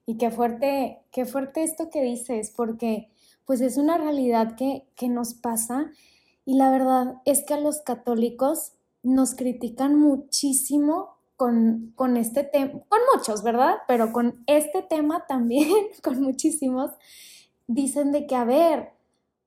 [0.07, 3.09] Y qué fuerte, qué fuerte esto que dices, porque
[3.45, 5.91] pues es una realidad que, nos pasa
[6.45, 12.83] y la verdad es que a los católicos nos critican muchísimo con, con este tema,
[12.91, 13.79] con muchos, ¿verdad?
[13.89, 15.73] Pero con este tema también,
[16.05, 16.91] con muchísimos,
[17.67, 18.91] dicen de que, a ver,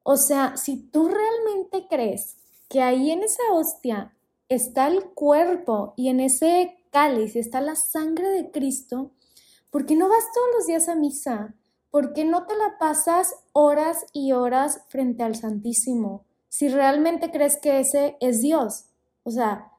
[0.01, 4.11] o sea, si tú realmente crees que ahí en esa hostia
[4.49, 9.11] está el cuerpo y en ese cáliz está la sangre de Cristo,
[9.69, 11.53] ¿por qué no vas todos los días a misa?
[11.93, 16.25] ¿por qué no te la pasas horas y horas frente al Santísimo?
[16.49, 18.85] Si realmente crees que ese es Dios.
[19.21, 19.72] O sea,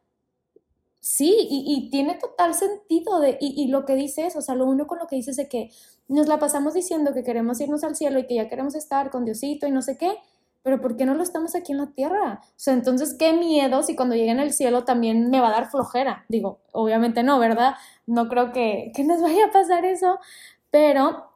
[1.05, 4.99] sí, y, tiene total sentido de, y, lo que dices, o sea, lo uno con
[4.99, 5.71] lo que dices de que
[6.09, 9.25] nos la pasamos diciendo que queremos irnos al cielo y que ya queremos estar con
[9.25, 10.17] Diosito y no sé qué,
[10.63, 12.41] pero ¿por qué no lo estamos aquí en la tierra?
[12.43, 15.71] O sea, entonces, qué miedo si cuando llegue al cielo también me va a dar
[15.71, 16.25] flojera.
[16.29, 17.75] Digo, obviamente no, ¿verdad?
[18.07, 20.19] No creo que, que nos vaya a pasar eso,
[20.71, 21.35] pero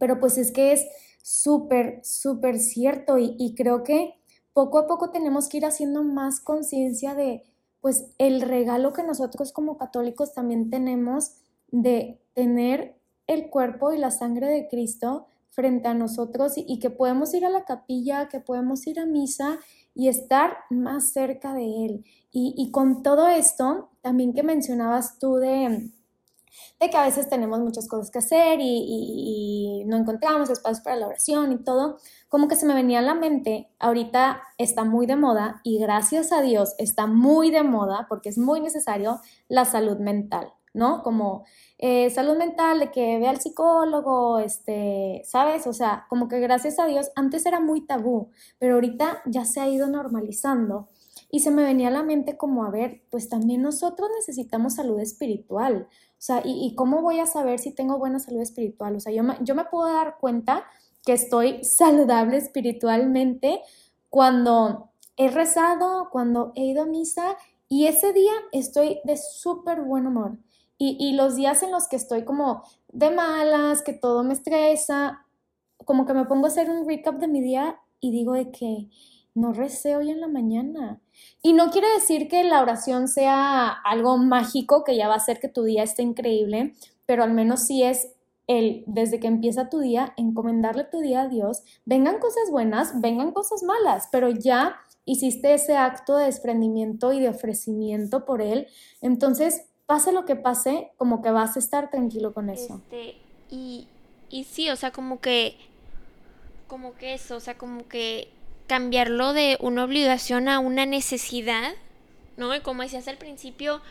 [0.00, 0.86] pero pues es que es
[1.22, 4.14] súper, súper cierto y, creo que
[4.52, 7.44] poco a poco tenemos que ir haciendo más conciencia de
[7.80, 11.32] pues el regalo que nosotros como católicos también tenemos
[11.68, 17.34] de tener el cuerpo y la sangre de Cristo frente a nosotros y, que podemos
[17.34, 19.58] ir a la capilla, que podemos ir a misa
[19.94, 22.04] y estar más cerca de Él.
[22.30, 25.90] Y, y con todo esto, también que mencionabas tú de,
[26.78, 31.06] de que a veces tenemos muchas cosas que hacer y, no encontramos espacio para la
[31.08, 35.16] oración y todo, como que se me venía a la mente, ahorita está muy de
[35.16, 39.98] moda y gracias a Dios está muy de moda porque es muy necesario la salud
[39.98, 41.02] mental, ¿no?
[41.02, 41.44] Como
[41.78, 45.66] eh, salud mental de que ve al psicólogo, este, ¿sabes?
[45.66, 49.60] O sea, como que gracias a Dios antes era muy tabú, pero ahorita ya se
[49.60, 50.88] ha ido normalizando.
[51.30, 54.98] Y se me venía a la mente como, a ver, pues también nosotros necesitamos salud
[55.00, 55.88] espiritual.
[56.20, 58.94] O sea, ¿y, cómo voy a saber si tengo buena salud espiritual?
[58.94, 60.64] O sea, yo me, yo me puedo dar cuenta
[61.06, 63.62] que estoy saludable espiritualmente
[64.10, 67.38] cuando he rezado, cuando he ido a misa
[67.70, 70.36] y ese día estoy de súper buen humor.
[70.76, 75.26] Y, y, los días en los que estoy como de malas, que todo me estresa,
[75.86, 78.90] como que me pongo a hacer un recap de mi día y digo de que
[79.34, 81.00] no recé hoy en la mañana.
[81.42, 85.40] Y no quiere decir que la oración sea algo mágico que ya va a hacer
[85.40, 86.74] que tu día esté increíble,
[87.06, 88.12] pero al menos sí es
[88.46, 91.62] el, desde que empieza tu día, encomendarle tu día a Dios.
[91.84, 97.28] Vengan cosas buenas, vengan cosas malas, pero ya hiciste ese acto de desprendimiento y de
[97.28, 98.66] ofrecimiento por Él.
[99.00, 102.80] Entonces, pase lo que pase, como que vas a estar tranquilo con eso.
[102.84, 103.16] Este,
[103.50, 103.88] y,
[104.28, 105.56] y sí, o sea, como que,
[106.66, 108.28] como que eso, o sea, como que
[108.70, 111.72] cambiarlo de una obligación a una necesidad,
[112.36, 112.54] ¿no?
[112.54, 113.82] Y como decías al principio,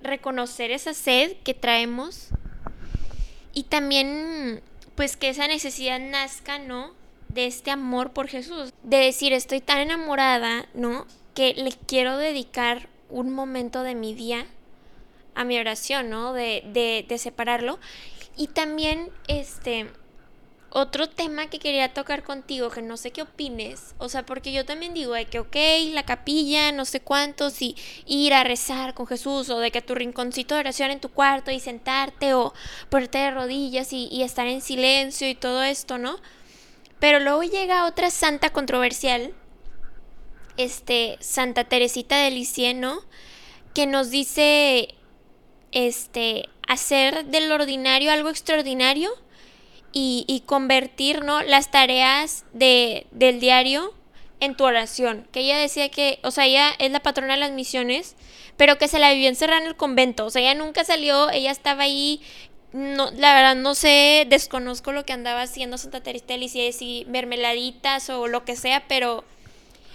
[0.00, 2.28] reconocer esa sed que traemos
[3.52, 4.62] y también
[4.94, 6.92] pues que esa necesidad nazca, ¿no?
[7.30, 11.04] De este amor por Jesús, de decir, estoy tan enamorada, ¿no?
[11.34, 14.46] Que le quiero dedicar un momento de mi día
[15.34, 16.32] a mi oración, ¿no?
[16.32, 17.80] De, de, de separarlo.
[18.36, 19.88] Y también, este,
[20.74, 24.64] otro tema que quería tocar contigo, que no sé qué opines, o sea, porque yo
[24.64, 25.56] también digo de que, ok,
[25.92, 29.94] la capilla, no sé cuántos, y ir a rezar con Jesús, o de que tu
[29.94, 32.54] rinconcito de oración en tu cuarto y sentarte, o
[32.88, 36.16] ponerte de rodillas y, y estar en silencio y todo esto, ¿no?
[36.98, 39.34] Pero luego llega otra santa controversial,
[40.56, 43.00] este, Santa Teresita de Lisieux, ¿no?
[43.74, 44.94] Que nos dice,
[45.72, 49.10] este, hacer del ordinario algo extraordinario
[49.92, 51.42] y, convertir ¿no?
[51.42, 53.94] las tareas de, del diario
[54.40, 55.28] en tu oración.
[55.32, 58.16] Que ella decía que, o sea, ella es la patrona de las misiones,
[58.56, 60.26] pero que se la vivió encerrada en el convento.
[60.26, 62.20] O sea, ella nunca salió, ella estaba ahí.
[62.72, 67.04] No, la verdad no sé, desconozco lo que andaba haciendo Santa Teresa de Lisieux, si
[67.06, 69.24] mermeladitas o lo que sea, pero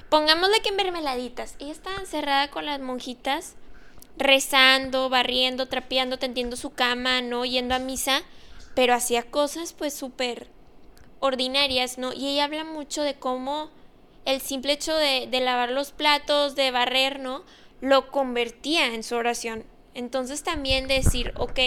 [0.09, 1.55] pongámosle que mermeladitas.
[1.57, 3.55] Ella estaba encerrada con las monjitas,
[4.17, 7.45] rezando, barriendo, trapeando, tendiendo su cama, ¿no?
[7.45, 8.21] Yendo a misa
[8.77, 10.45] pero hacía cosas pues súper
[11.19, 12.13] ordinarias, ¿no?
[12.13, 13.71] Y ella habla mucho de cómo
[14.23, 17.43] el simple hecho de, lavar los platos, de barrer, ¿no?
[17.81, 19.63] Lo convertía en su oración.
[19.95, 21.59] Entonces también decir, ok,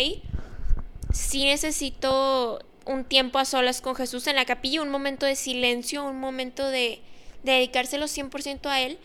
[1.12, 6.04] sí necesito un tiempo a solas con Jesús en la capilla, un momento de silencio,
[6.04, 7.02] un momento de,
[7.42, 9.00] de dedicárselo 100% a Él,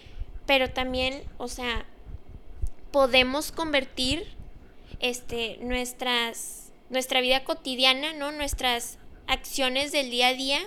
[0.45, 1.87] pero también, o sea,
[2.91, 4.27] podemos convertir
[4.99, 8.31] este, nuestras nuestra vida cotidiana, ¿no?
[8.31, 10.59] Nuestras acciones del día a día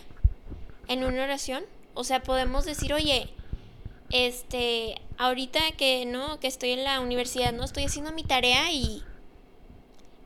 [0.88, 1.64] en una oración.
[1.94, 3.28] O sea, podemos decir, oye,
[4.10, 6.40] este, ahorita que, ¿no?
[6.40, 7.64] Que estoy en la universidad, ¿no?
[7.64, 9.02] Estoy haciendo mi tarea y,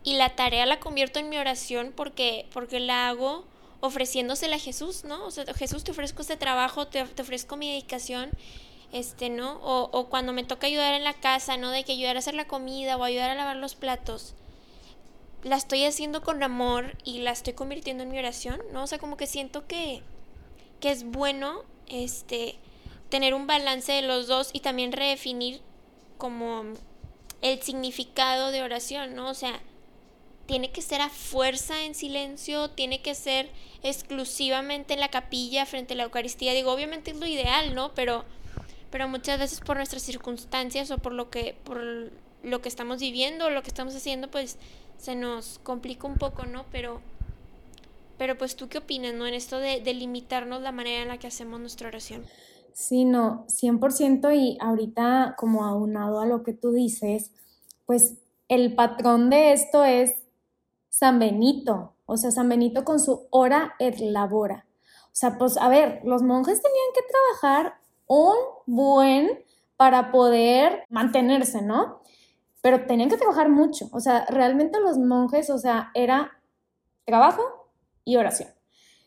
[0.05, 3.44] y la tarea la convierto en mi oración porque, porque la hago
[3.81, 5.24] ofreciéndosela a Jesús, ¿no?
[5.24, 8.31] O sea, Jesús te ofrezco este trabajo, te, te ofrezco mi dedicación,
[8.92, 9.55] este, ¿no?
[9.62, 11.70] O, o, cuando me toca ayudar en la casa, ¿no?
[11.70, 14.35] De que ayudar a hacer la comida o ayudar a lavar los platos
[15.42, 18.85] la estoy haciendo con amor y la estoy convirtiendo en mi oración, ¿no?
[18.85, 20.02] O sea, como que siento que,
[20.81, 22.57] que es bueno este
[23.09, 25.61] tener un balance de los dos y también redefinir
[26.16, 26.64] como
[27.42, 29.28] el significado de oración, ¿no?
[29.28, 29.61] O sea,
[30.46, 33.50] tiene que ser a fuerza en silencio, tiene que ser
[33.83, 36.52] exclusivamente en la capilla frente a la Eucaristía.
[36.52, 37.94] Digo, obviamente es lo ideal, ¿no?
[37.94, 38.24] Pero,
[38.90, 42.11] pero muchas veces por nuestras circunstancias o por lo que, por
[42.42, 44.59] lo que estamos viviendo o lo que estamos haciendo, pues
[45.02, 46.64] se nos complica un poco, ¿no?
[46.70, 47.00] Pero,
[48.18, 49.26] pero pues tú qué opinas, ¿no?
[49.26, 52.24] En esto de, de limitarnos la manera en la que hacemos nuestra oración.
[52.72, 57.32] Sí, no, 100% y ahorita como aunado a lo que tú dices,
[57.84, 58.14] pues
[58.46, 60.14] el patrón de esto es
[60.88, 64.66] San Benito, o sea, San Benito con su hora et labora.
[65.06, 67.74] O sea, pues a ver, los monjes tenían que trabajar
[68.06, 68.36] un
[68.66, 69.44] buen
[69.76, 72.01] para poder mantenerse, ¿no?
[72.62, 73.88] Pero tenían que trabajar mucho.
[73.92, 76.33] O sea, realmente los monjes, o sea, era
[77.05, 77.42] trabajo
[78.05, 78.48] y oración.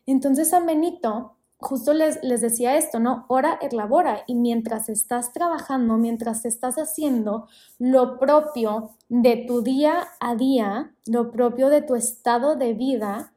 [0.05, 3.25] Entonces San Benito justo les, les decía esto, ¿no?
[3.27, 4.23] Ora et labora.
[4.27, 7.47] Y mientras estás trabajando, mientras estás haciendo
[7.79, 13.33] lo propio de tu día a día, lo propio de tu estado de vida,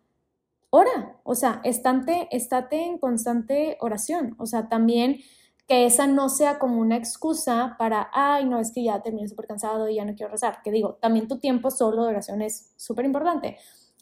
[0.70, 1.16] ora.
[1.22, 4.34] O sea, estate, estate en constante oración.
[4.38, 5.20] O sea, también
[5.68, 9.46] que esa no sea como una excusa para, ay, no, es que ya terminé súper
[9.46, 10.62] cansado y ya no quiero rezar.
[10.64, 13.58] Que digo, también tu tiempo solo de oración es súper importante,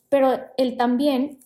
[0.09, 1.40] pero el también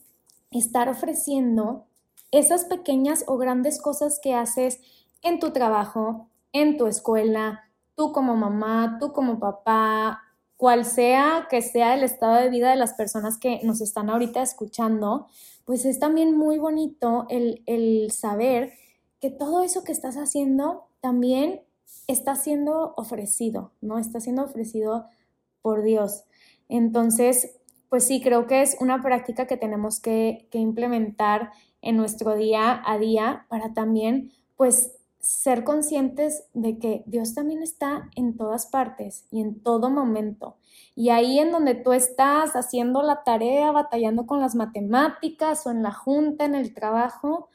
[0.51, 1.87] estar ofreciendo
[2.33, 4.81] esas pequeñas o grandes cosas que haces
[5.23, 7.65] en tu trabajo, en tu escuela,
[7.97, 10.21] tú como mamá, tú como papá,
[10.59, 14.43] cual sea que sea el estado de vida de las personas que nos están ahorita
[14.43, 15.29] escuchando,
[15.65, 18.75] pues es también muy bonito el, el saber
[19.21, 21.63] que todo eso que estás haciendo también
[22.07, 23.99] está siendo ofrecido, ¿no?
[23.99, 25.07] Está siendo ofrecido
[25.63, 26.25] por Dios.
[26.69, 27.57] Entonces,
[27.89, 31.51] pues sí, creo que es una práctica que tenemos que, implementar
[31.83, 38.09] en nuestro día a día para también, pues, ser conscientes de que Dios también está
[38.17, 40.57] en todas partes y en todo momento.
[40.95, 45.83] Y ahí en donde tú estás haciendo la tarea, batallando con las matemáticas o en
[45.83, 47.49] la junta, en el trabajo,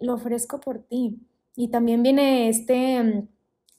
[0.00, 1.18] lo ofrezco por ti.
[1.56, 3.28] Y también viene este mm,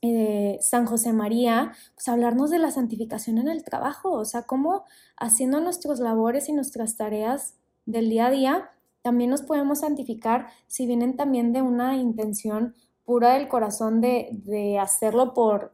[0.02, 4.86] eh, San José María, pues hablarnos de la santificación en el trabajo, o sea, cómo
[5.17, 7.56] haciendo nuestras labores y nuestras tareas
[7.86, 8.71] del día a día,
[9.02, 12.75] también nos podemos santificar si vienen también de una intención
[13.06, 15.73] pura del corazón de, de hacerlo por,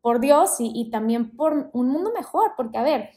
[0.00, 3.10] por Dios y, y, también por un mundo mejor, porque a ver,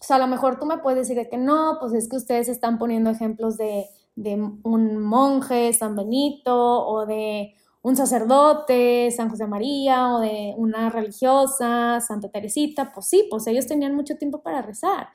[0.00, 2.48] o sea, a lo mejor tú me puedes decir que no, pues es que ustedes
[2.48, 3.86] están poniendo ejemplos de,
[4.16, 10.90] de un monje, San Benito, o de un sacerdote, San José María, o de una
[10.90, 15.10] religiosa, Santa Teresita, pues sí, pues ellos tenían mucho tiempo para rezar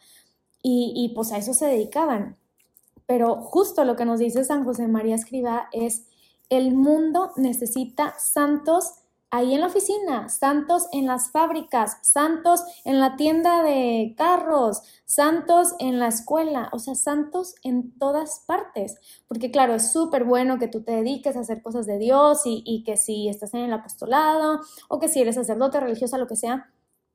[0.64, 2.38] y, y pues a eso se dedicaban.
[3.08, 6.08] pero justo lo que nos dice San José María Escriba es,
[6.50, 9.01] el mundo necesita santos
[9.32, 15.74] ahí en la oficina, santos en las fábricas, santos en la tienda de carros, santos
[15.80, 18.98] en la escuela, o sea, santos en todas partes.
[19.28, 22.84] Porque claro, es súper bueno que tú te dediques a hacer cosas de Dios y,
[22.84, 24.60] que si estás en el apostolado
[24.90, 26.70] o que si eres sacerdote, religiosa, lo que sea,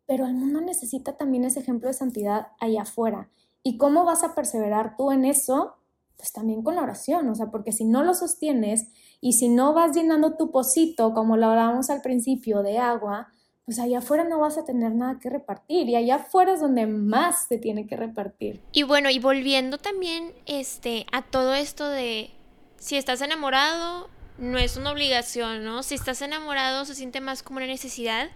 [0.06, 3.28] pero el mundo necesita también ese ejemplo de santidad allá afuera.
[3.62, 5.74] ¿Y cómo vas a perseverar tú en eso?
[6.16, 8.88] Pues también con la oración, o sea, porque si no lo sostienes,
[9.20, 13.28] y si no vas llenando tu pocito, como lo hablábamos al principio, de agua,
[13.64, 16.86] pues allá afuera no vas a tener nada que repartir y allá afuera es donde
[16.86, 18.60] más se tiene que repartir.
[18.72, 22.30] Y bueno, y volviendo también este, a todo esto de
[22.78, 24.08] si estás enamorado,
[24.38, 25.82] no es una obligación, ¿no?
[25.82, 28.28] Si estás enamorado se siente más como una necesidad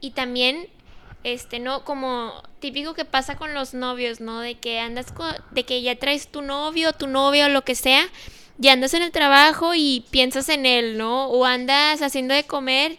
[0.00, 0.66] y también
[1.24, 4.40] este no como típico que pasa con los novios, ¿no?
[4.40, 5.06] De que andas
[5.52, 8.04] de que ya traes tu novio, tu novia o lo que sea
[8.60, 11.26] y andas en el trabajo y piensas en él, ¿no?
[11.26, 12.98] O andas haciendo de comer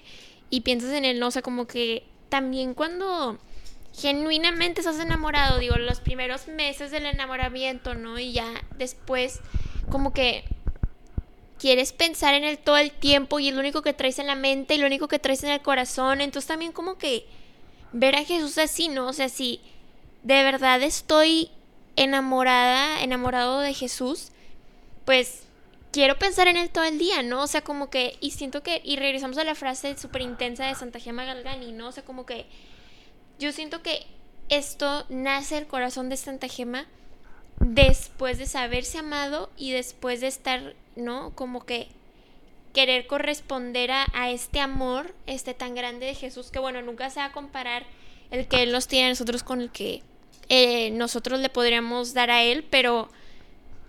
[0.50, 1.28] y piensas en él, ¿no?
[1.28, 3.38] O sea, como que también cuando
[3.94, 8.18] genuinamente estás enamorado, digo, los primeros meses del enamoramiento, ¿no?
[8.18, 8.48] Y ya
[8.78, 9.42] después
[9.90, 10.46] como que
[11.60, 14.36] quieres pensar en él todo el tiempo y es lo único que traes en la
[14.36, 17.26] mente y lo único que traes en el corazón, entonces también como que
[17.92, 19.08] ver a Jesús así, ¿no?
[19.08, 19.60] O sea, si
[20.24, 21.50] de verdad estoy
[21.98, 24.30] enamorada, enamorado de Jesús,
[25.04, 25.44] pues
[25.92, 27.44] quiero pensar en él todo el día, ¿no?
[27.44, 30.76] O sea, como que, y siento que, y regresamos a la frase súper intensa de
[30.76, 31.88] Santa Gema Galgani, ¿no?
[31.88, 32.46] O sea, como que
[33.40, 34.06] yo siento que
[34.50, 36.88] esto nace el corazón de Santa Gema
[37.60, 41.36] después de saberse amado y después de estar, ¿no?
[41.36, 41.88] Como que
[42.74, 47.20] querer corresponder a, a este amor, este tan grande de Jesús, que bueno, nunca se
[47.20, 47.84] va a comparar
[48.32, 50.04] el que Él nos tiene a nosotros con el que
[50.50, 53.10] eh, nosotros le podríamos dar a Él, pero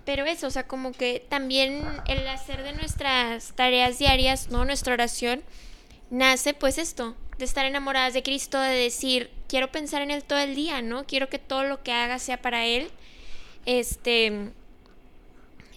[0.05, 4.65] pero eso, o sea, como que también el hacer de nuestras tareas diarias, ¿no?
[4.65, 5.43] Nuestra oración,
[6.11, 10.39] nace pues esto, de estar enamoradas de Cristo, de decir, quiero pensar en Él todo
[10.39, 11.05] el día, ¿no?
[11.05, 12.91] Quiero que todo lo que haga sea para Él.
[13.67, 14.51] Este,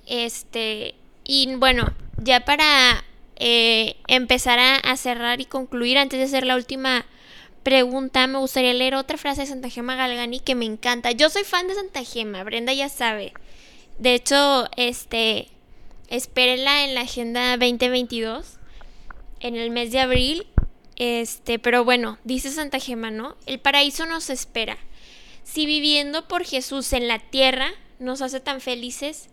[0.05, 3.03] este, y bueno, ya para
[3.35, 7.05] eh, empezar a, a, cerrar y concluir, antes de hacer la última
[7.63, 11.11] pregunta, me gustaría leer otra frase de Santa Gema Galgani que me encanta.
[11.11, 13.33] Yo soy fan de Santa Gema, Brenda ya sabe.
[13.99, 15.49] De hecho, este,
[16.07, 18.57] espérenla en la agenda 2022,
[19.39, 20.47] en el mes de abril.
[20.95, 23.35] Este, pero bueno, dice Santa Gema, ¿no?
[23.45, 24.77] El paraíso nos espera.
[25.43, 29.29] Si viviendo por Jesús en la tierra nos hace tan felices,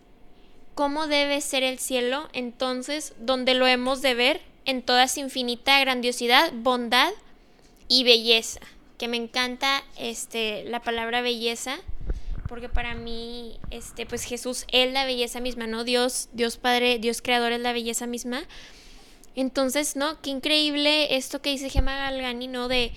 [0.75, 5.79] ¿cómo debe ser el cielo entonces donde lo hemos de ver en toda su infinita
[5.81, 7.11] grandiosidad, bondad
[7.89, 8.61] y belleza?
[8.99, 11.79] Que me encanta este, la palabra belleza
[12.51, 15.85] porque para mí, este, pues Jesús es la belleza misma, ¿no?
[15.85, 18.43] Dios, Dios Padre, Dios Creador es la belleza misma.
[19.37, 20.21] Entonces, ¿no?
[20.21, 22.67] Qué increíble esto que dice Gemma Galgani, ¿no?
[22.67, 22.93] De,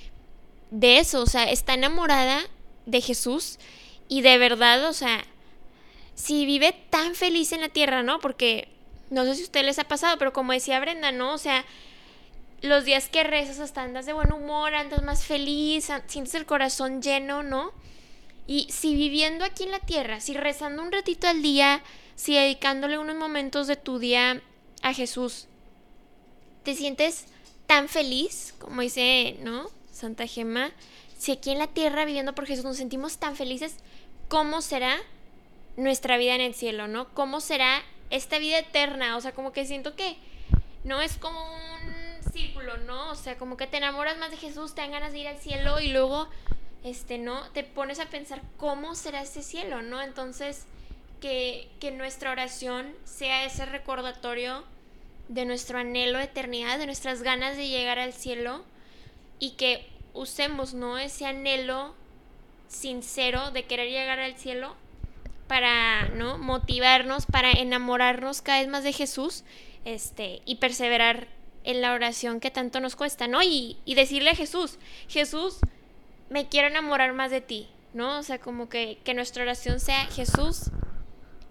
[0.72, 2.42] de eso, o sea, está enamorada
[2.88, 3.60] de Jesús
[4.08, 5.24] y de verdad, o sea,
[6.16, 8.20] si vive tan feliz en la tierra, ¿no?
[8.22, 8.70] Porque
[9.12, 11.32] no sé si a ustedes les ha pasado, pero como decía Brenda, ¿no?
[11.32, 11.64] O sea,
[12.62, 17.04] los días que rezas hasta andas de buen humor, andas más feliz, sientes el corazón
[17.04, 17.72] lleno, ¿no?
[18.46, 21.82] Y si viviendo aquí en la tierra, si rezando un ratito al día,
[22.16, 24.42] si dedicándole unos momentos de tu día
[24.82, 25.48] a Jesús,
[26.64, 27.26] te sientes
[27.68, 29.70] tan feliz, como dice, ¿no?
[29.92, 30.72] Santa Gema,
[31.18, 33.78] si aquí en la tierra viviendo por Jesús nos sentimos tan felices,
[34.28, 34.98] ¿cómo será
[35.78, 37.14] nuestra vida en el cielo, ¿no?
[37.14, 39.16] ¿Cómo será esta vida eterna?
[39.16, 40.18] O sea, como que siento que
[40.84, 43.12] no es como un círculo, ¿no?
[43.12, 45.40] O sea, como que te enamoras más de Jesús, te dan ganas de ir al
[45.40, 46.28] cielo y luego
[46.84, 47.42] este, ¿no?
[47.52, 50.02] Te pones a pensar cómo será ese cielo, ¿no?
[50.02, 50.66] Entonces,
[51.22, 54.64] que, que nuestra oración sea ese recordatorio
[55.30, 58.64] de nuestro anhelo de eternidad, de nuestras ganas de llegar al cielo
[59.40, 60.98] y que usemos, ¿no?
[60.98, 61.96] Ese anhelo
[62.68, 64.76] sincero de querer llegar al cielo
[65.48, 66.38] para, ¿no?
[66.38, 69.44] Motivarnos, para enamorarnos cada vez más de Jesús,
[69.86, 71.28] este, y perseverar
[71.64, 73.42] en la oración que tanto nos cuesta, ¿no?
[73.42, 74.78] Y, y decirle a Jesús,
[75.08, 75.60] Jesús,
[76.34, 78.18] me quiero enamorar más de ti, ¿no?
[78.18, 80.72] O sea, como que, que nuestra oración sea, Jesús,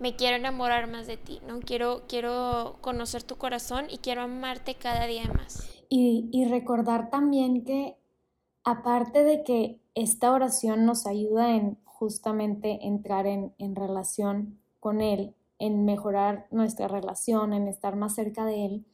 [0.00, 1.60] me quiero enamorar más de ti, ¿no?
[1.60, 5.68] Quiero, quiero conocer tu corazón y quiero amarte cada día más.
[5.88, 7.96] Y, y recordar también que
[8.64, 15.36] aparte de que esta oración nos ayuda en justamente entrar en, en relación con Él,
[15.60, 18.84] en mejorar nuestra relación, en estar más cerca de Él,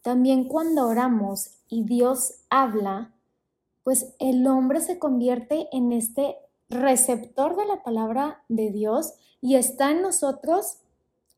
[0.00, 3.12] también cuando oramos y Dios habla,
[3.88, 6.36] pues el hombre se convierte en este
[6.68, 10.80] receptor de la palabra de Dios y está en nosotros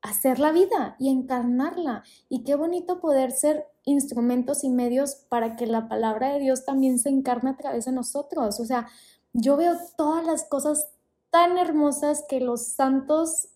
[0.03, 2.03] hacer la vida y encarnarla.
[2.28, 6.98] Y qué bonito poder ser instrumentos y medios para que la palabra de Dios también
[6.98, 8.59] se encarne a través de nosotros.
[8.59, 8.88] O sea,
[9.32, 10.88] yo veo todas las cosas
[11.30, 13.46] tan hermosas que los santos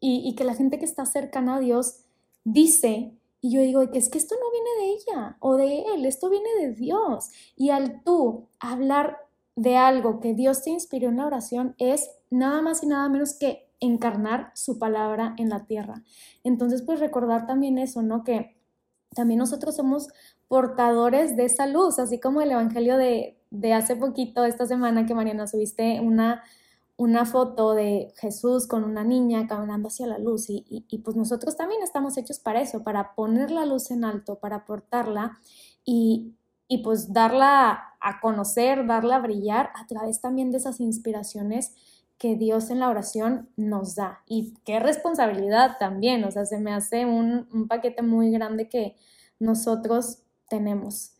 [0.00, 2.04] y, que la gente que está cercana a Dios
[2.44, 3.17] dice.
[3.40, 6.48] Y yo digo, es que esto no viene de ella o de él, esto viene
[6.60, 7.30] de Dios.
[7.56, 9.18] Y al tú hablar
[9.54, 13.34] de algo que Dios te inspiró en la oración es nada más y nada menos
[13.34, 16.02] que encarnar su palabra en la tierra.
[16.44, 18.24] Entonces, pues recordar también eso, ¿no?
[18.24, 18.56] Que
[19.14, 20.08] también nosotros somos
[20.48, 25.14] portadores de esa luz, así como el Evangelio de, de hace poquito, esta semana que
[25.14, 26.42] Mariana subiste una,
[26.98, 31.56] una foto de Jesús con una niña caminando hacia la luz y, y, pues nosotros
[31.56, 35.38] también estamos hechos para eso, para poner la luz en alto, para portarla
[35.84, 36.34] y,
[36.66, 41.72] y pues darla a conocer, darla a brillar a través también de esas inspiraciones
[42.18, 44.24] que Dios en la oración nos da.
[44.26, 48.96] Y qué responsabilidad también, o sea, se me hace un, un paquete muy grande que
[49.38, 51.12] nosotros tenemos.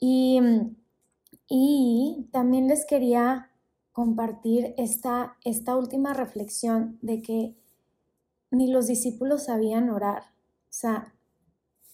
[0.00, 0.40] Y,
[1.48, 3.52] y también les quería
[3.94, 7.54] compartir esta, esta última reflexión de que
[8.50, 10.24] ni los discípulos sabían orar.
[10.64, 11.14] O sea,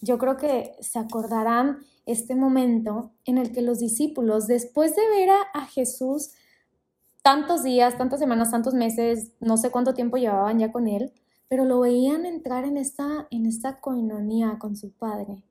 [0.01, 5.29] yo creo que se acordarán este momento en el que los discípulos, después de ver
[5.53, 6.31] a, Jesús
[7.23, 11.13] tantos días, tantas semanas, tantos meses, no sé cuánto tiempo llevaban ya con él,
[11.49, 15.43] pero lo veían entrar en esta, en esta coinonía con su padre.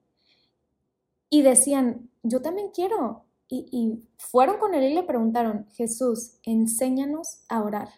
[1.30, 3.29] Y decían, yo también quiero.
[3.50, 7.90] Y, y fueron con él y le preguntaron, Jesús, enséñanos a orar.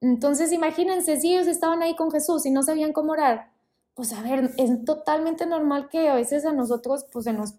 [0.00, 3.52] Entonces imagínense, si ellos estaban ahí con Jesús y no sabían cómo orar,
[3.94, 7.54] pues a ver, es totalmente normal que a veces a nosotros pues nos,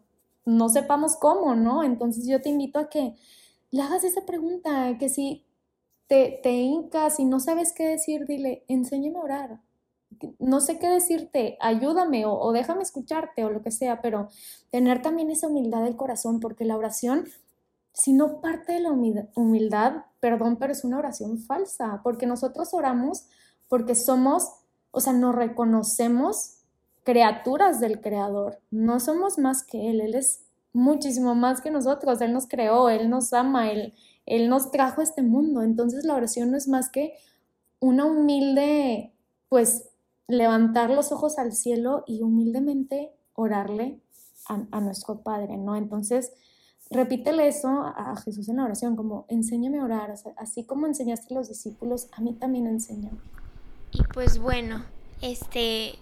[0.46, 1.84] no sepamos cómo, ¿no?
[1.84, 3.16] Entonces yo te invito a que
[3.72, 5.46] le hagas esa pregunta, que si
[6.08, 9.60] te, te hincas y no sabes qué decir, dile, enséñame a orar.
[10.40, 14.30] No sé qué decirte, ayúdame o, déjame escucharte o lo que sea, pero
[14.72, 17.26] tener también esa humildad del corazón, porque la oración
[17.92, 23.26] si no parte de la humildad, perdón, pero es una oración falsa, porque nosotros oramos
[23.68, 24.54] porque somos
[24.92, 26.56] o sea, nos reconocemos
[27.04, 30.44] criaturas del Creador, no somos más que Él, Él es
[30.74, 33.94] muchísimo más que nosotros, Él nos creó, Él nos ama, Él,
[34.26, 37.14] Él nos trajo a este mundo, entonces la oración no es más que
[37.80, 39.14] una humilde,
[39.48, 39.89] pues,
[40.30, 44.00] levantar los ojos al cielo y humildemente orarle
[44.48, 45.76] a, nuestro Padre, ¿no?
[45.76, 46.32] Entonces,
[46.90, 51.38] repítele eso a Jesús en la oración, como enséñame a orar, así como enseñaste a
[51.38, 53.20] los discípulos, a mí también enséñame.
[53.92, 54.86] Y pues bueno,
[55.22, 55.94] este,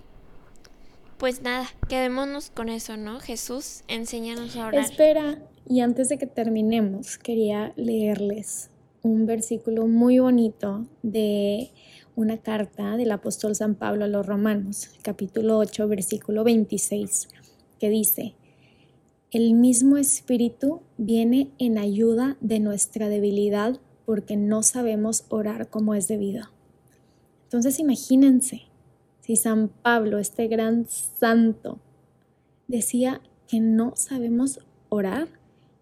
[1.18, 3.20] pues nada, quedémonos con eso, ¿no?
[3.20, 4.82] Jesús, enséñanos a orar.
[4.82, 8.70] Espera, y antes de que terminemos, quería leerles
[9.02, 11.72] un versículo muy bonito de
[12.18, 17.28] una carta del apóstol San Pablo a los Romanos, capítulo 8, versículo 26,
[17.80, 18.34] que dice,
[19.30, 26.08] el mismo Espíritu viene en ayuda de nuestra debilidad porque no sabemos orar como es
[26.08, 26.46] debido.
[27.44, 28.64] Entonces imagínense
[29.22, 31.78] si San Pablo, este gran santo,
[32.68, 34.60] decía que no sabemos
[34.90, 35.28] orar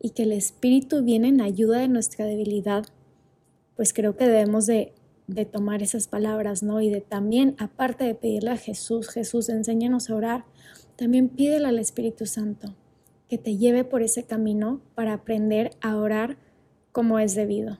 [0.01, 2.83] y que el Espíritu viene en ayuda de nuestra debilidad,
[3.77, 4.94] pues creo que debemos de,
[5.45, 6.81] tomar esas palabras, ¿no?
[6.81, 10.45] Y de también, aparte de pedirle a Jesús, Jesús, enséñanos a orar,
[10.95, 12.75] también pídele al Espíritu Santo
[13.29, 16.37] que te lleve por ese camino para aprender a orar
[16.91, 17.77] como es debido.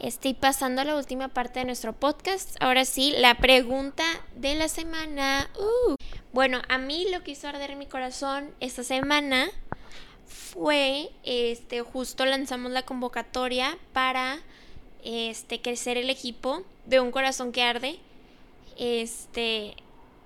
[0.00, 2.56] Estoy pasando a la última parte de nuestro podcast.
[2.60, 4.04] Ahora sí, la pregunta
[4.36, 5.48] de la semana.
[5.58, 5.94] Uh.
[6.32, 9.46] Bueno, a mí lo que hizo arder mi corazón esta semana
[10.26, 14.38] fue, este, justo lanzamos la convocatoria para,
[15.04, 17.98] este, crecer el equipo de un corazón que arde,
[18.78, 19.74] este,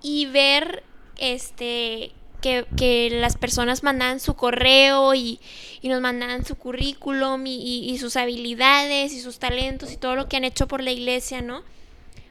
[0.01, 0.83] y ver,
[1.19, 5.41] este, que, las personas mandaban su correo y,
[5.83, 10.45] nos mandaban su currículum y, sus habilidades y sus talentos y todo lo que han
[10.45, 11.63] hecho por la iglesia, ¿no?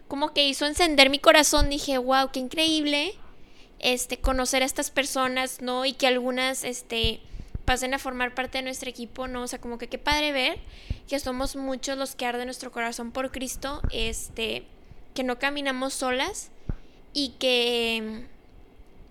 [0.08, 3.14] Como que hizo encender mi corazón, dije, wow, qué increíble
[3.80, 5.86] este, conocer a estas personas, ¿no?
[5.86, 7.20] Y que algunas, este,
[7.68, 9.44] pasen a formar parte de nuestro equipo, ¿no?
[9.44, 10.58] O sea, como que qué padre ver
[11.06, 14.64] que somos muchos los que arde nuestro corazón por Cristo, este,
[15.14, 16.50] que no caminamos solas
[17.12, 18.26] y que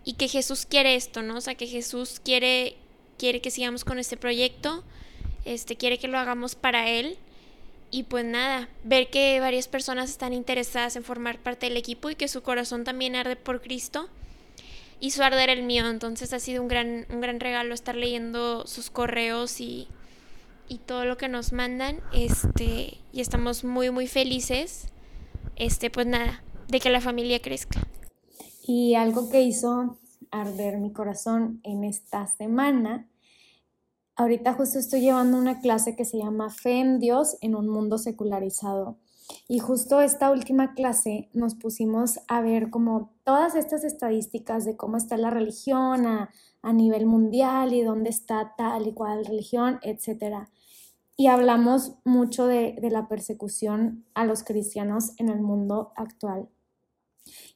[0.05, 1.37] y que Jesús quiere esto, ¿no?
[1.37, 2.77] O sea, que Jesús quiere,
[3.19, 4.83] quiere que sigamos con este proyecto,
[5.45, 7.19] este, quiere que lo hagamos para Él.
[7.91, 12.15] Y pues nada, ver que varias personas están interesadas en formar parte del equipo y
[12.15, 14.09] que su corazón también arde por Cristo
[15.01, 15.89] hizo arder el mío.
[15.89, 19.89] Entonces ha sido un gran, un gran regalo estar leyendo sus correos y,
[20.69, 24.89] y todo lo que nos mandan, este, y estamos muy, muy felices,
[25.57, 27.87] este, pues nada, de que la familia crezca.
[28.67, 29.99] Y algo que hizo
[30.31, 33.09] arder mi corazón en esta semana,
[34.17, 37.99] ahorita justo estoy llevando una clase que se llama Fe en Dios en un mundo
[37.99, 38.99] secularizado.
[39.49, 44.97] Y justo esta última clase nos pusimos a ver como todas estas estadísticas de cómo
[44.97, 46.31] está la religión a,
[46.72, 50.49] nivel mundial y dónde está tal y cual religión, etc.
[51.16, 56.49] Y hablamos mucho de, de la persecución a los cristianos en el mundo actual.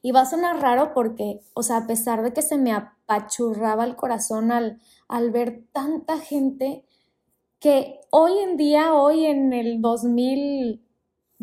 [0.01, 3.83] Y va a sonar raro porque, o sea, a pesar de que se me apachurraba
[3.83, 6.85] el corazón al, al ver tanta gente
[7.59, 10.81] que hoy en día, hoy en el 2000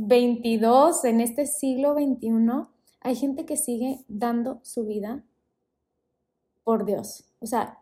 [0.01, 2.69] 22, en este siglo XXI,
[3.01, 5.25] hay gente que sigue dando su vida
[6.63, 7.25] por Dios.
[7.41, 7.81] O sea,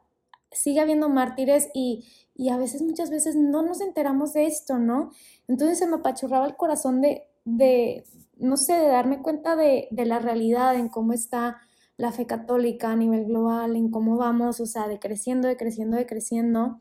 [0.51, 2.07] sigue habiendo mártires y,
[2.51, 5.11] a veces, muchas veces no nos enteramos de esto, ¿no?
[5.47, 8.05] Entonces se me apachurraba el corazón de, de
[8.39, 11.59] no sé, de darme cuenta de, de, la realidad, en cómo está
[11.99, 16.81] la fe católica a nivel global, en cómo vamos, o sea, decreciendo, decreciendo, decreciendo.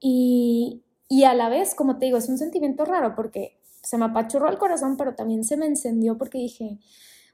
[0.00, 4.06] Y, y a la vez, como te digo, es un sentimiento raro porque se me
[4.06, 6.78] apachurró el corazón, pero también se me encendió porque dije,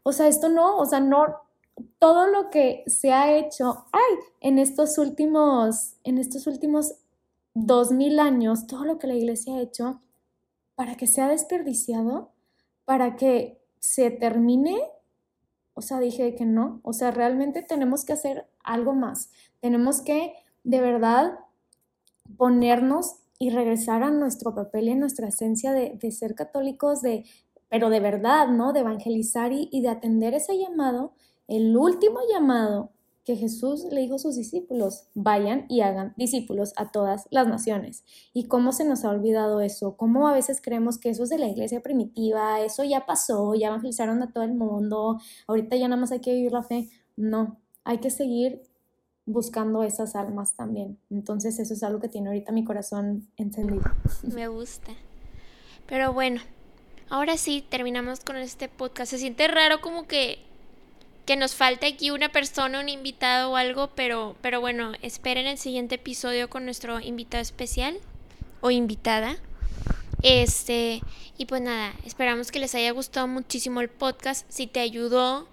[0.03, 1.37] o sea, esto no, o sea, no,
[1.99, 6.95] todo lo que se ha hecho, ay, en estos últimos, en estos últimos
[7.55, 10.01] dos mil años, todo lo que la iglesia ha hecho,
[10.75, 12.33] para que sea desperdiciado,
[12.85, 14.83] para que se termine,
[15.75, 19.31] o sea, dije que no, o sea, realmente tenemos que hacer algo más,
[19.61, 20.35] tenemos que
[20.65, 21.39] de verdad
[22.37, 27.25] ponernos y regresar a nuestro papel y nuestra esencia de, ser católicos, de,
[27.71, 28.75] pero de verdad, ¿no?
[28.75, 31.15] De evangelizar y, y de atender ese llamado,
[31.49, 32.93] el último llamado
[33.25, 38.05] que Jesús le dijo a sus discípulos, vayan y hagan discípulos a todas las naciones.
[38.35, 39.97] ¿Y cómo se nos ha olvidado eso?
[39.97, 43.69] ¿Cómo a veces creemos que eso es de la iglesia primitiva, eso ya pasó, ya
[43.69, 46.91] evangelizaron a todo el mundo, ahorita ya nada más hay que vivir la fe?
[47.17, 48.70] No, hay que seguir
[49.27, 50.99] buscando esas almas también.
[51.11, 53.83] Entonces eso es algo que tiene ahorita mi corazón encendido.
[54.23, 54.93] Me gusta.
[55.87, 56.41] Pero bueno,
[57.09, 59.11] ahora sí terminamos con este podcast.
[59.11, 60.39] Se siente raro como que
[61.27, 65.59] que nos falte aquí una persona, un invitado o algo, pero pero bueno, esperen el
[65.59, 67.99] siguiente episodio con nuestro invitado especial
[68.61, 69.37] o invitada.
[70.23, 71.01] Este,
[71.39, 74.45] y pues nada, esperamos que les haya gustado muchísimo el podcast.
[74.51, 75.49] Si te ayudó,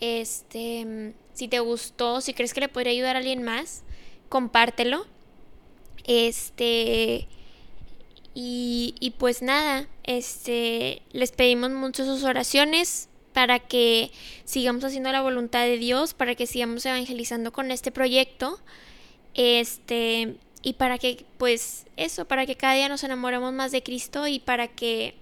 [0.00, 3.84] este, si te gustó, si crees que le podría ayudar a alguien más,
[4.28, 5.06] compártelo.
[6.04, 7.28] Este.
[8.34, 14.10] Y, y pues nada, este, les pedimos mucho sus oraciones para que
[14.44, 18.58] sigamos haciendo la voluntad de Dios, para que sigamos evangelizando con este proyecto.
[19.34, 24.26] Este, y para que, pues, eso, para que cada día nos enamoremos más de Cristo
[24.26, 25.14] y para que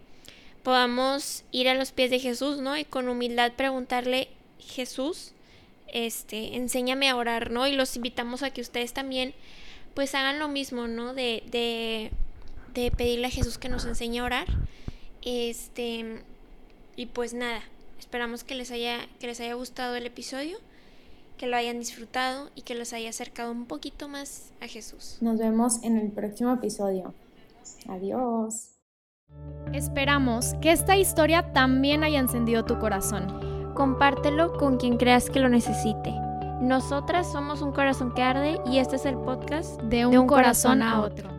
[0.63, 2.79] podamos ir a los pies de Jesús, ¿no?
[2.79, 5.35] Y con humildad preguntarle, Jesús,
[5.93, 7.67] este, enséñame a orar, ¿no?
[7.67, 9.35] Y los invitamos a que ustedes también
[9.95, 11.15] pues hagan lo mismo, ¿no?
[11.15, 12.11] De, de,
[12.75, 14.47] de pedirle a Jesús que nos enseñe a orar.
[15.23, 16.23] Este,
[16.97, 17.63] y pues nada,
[17.99, 20.59] esperamos que les haya, que les haya gustado el episodio,
[21.39, 25.17] que lo hayan disfrutado y que los haya acercado un poquito más a Jesús.
[25.21, 27.15] Nos vemos en el próximo episodio.
[27.89, 28.73] Adiós.
[29.73, 35.49] Esperamos que esta historia también haya encendido tu corazón compártelo con quien creas que lo
[35.49, 36.13] necesite.
[36.61, 41.03] Nosotras somos un corazón que arde y este es el podcast de un, corazón, a
[41.03, 41.36] otro.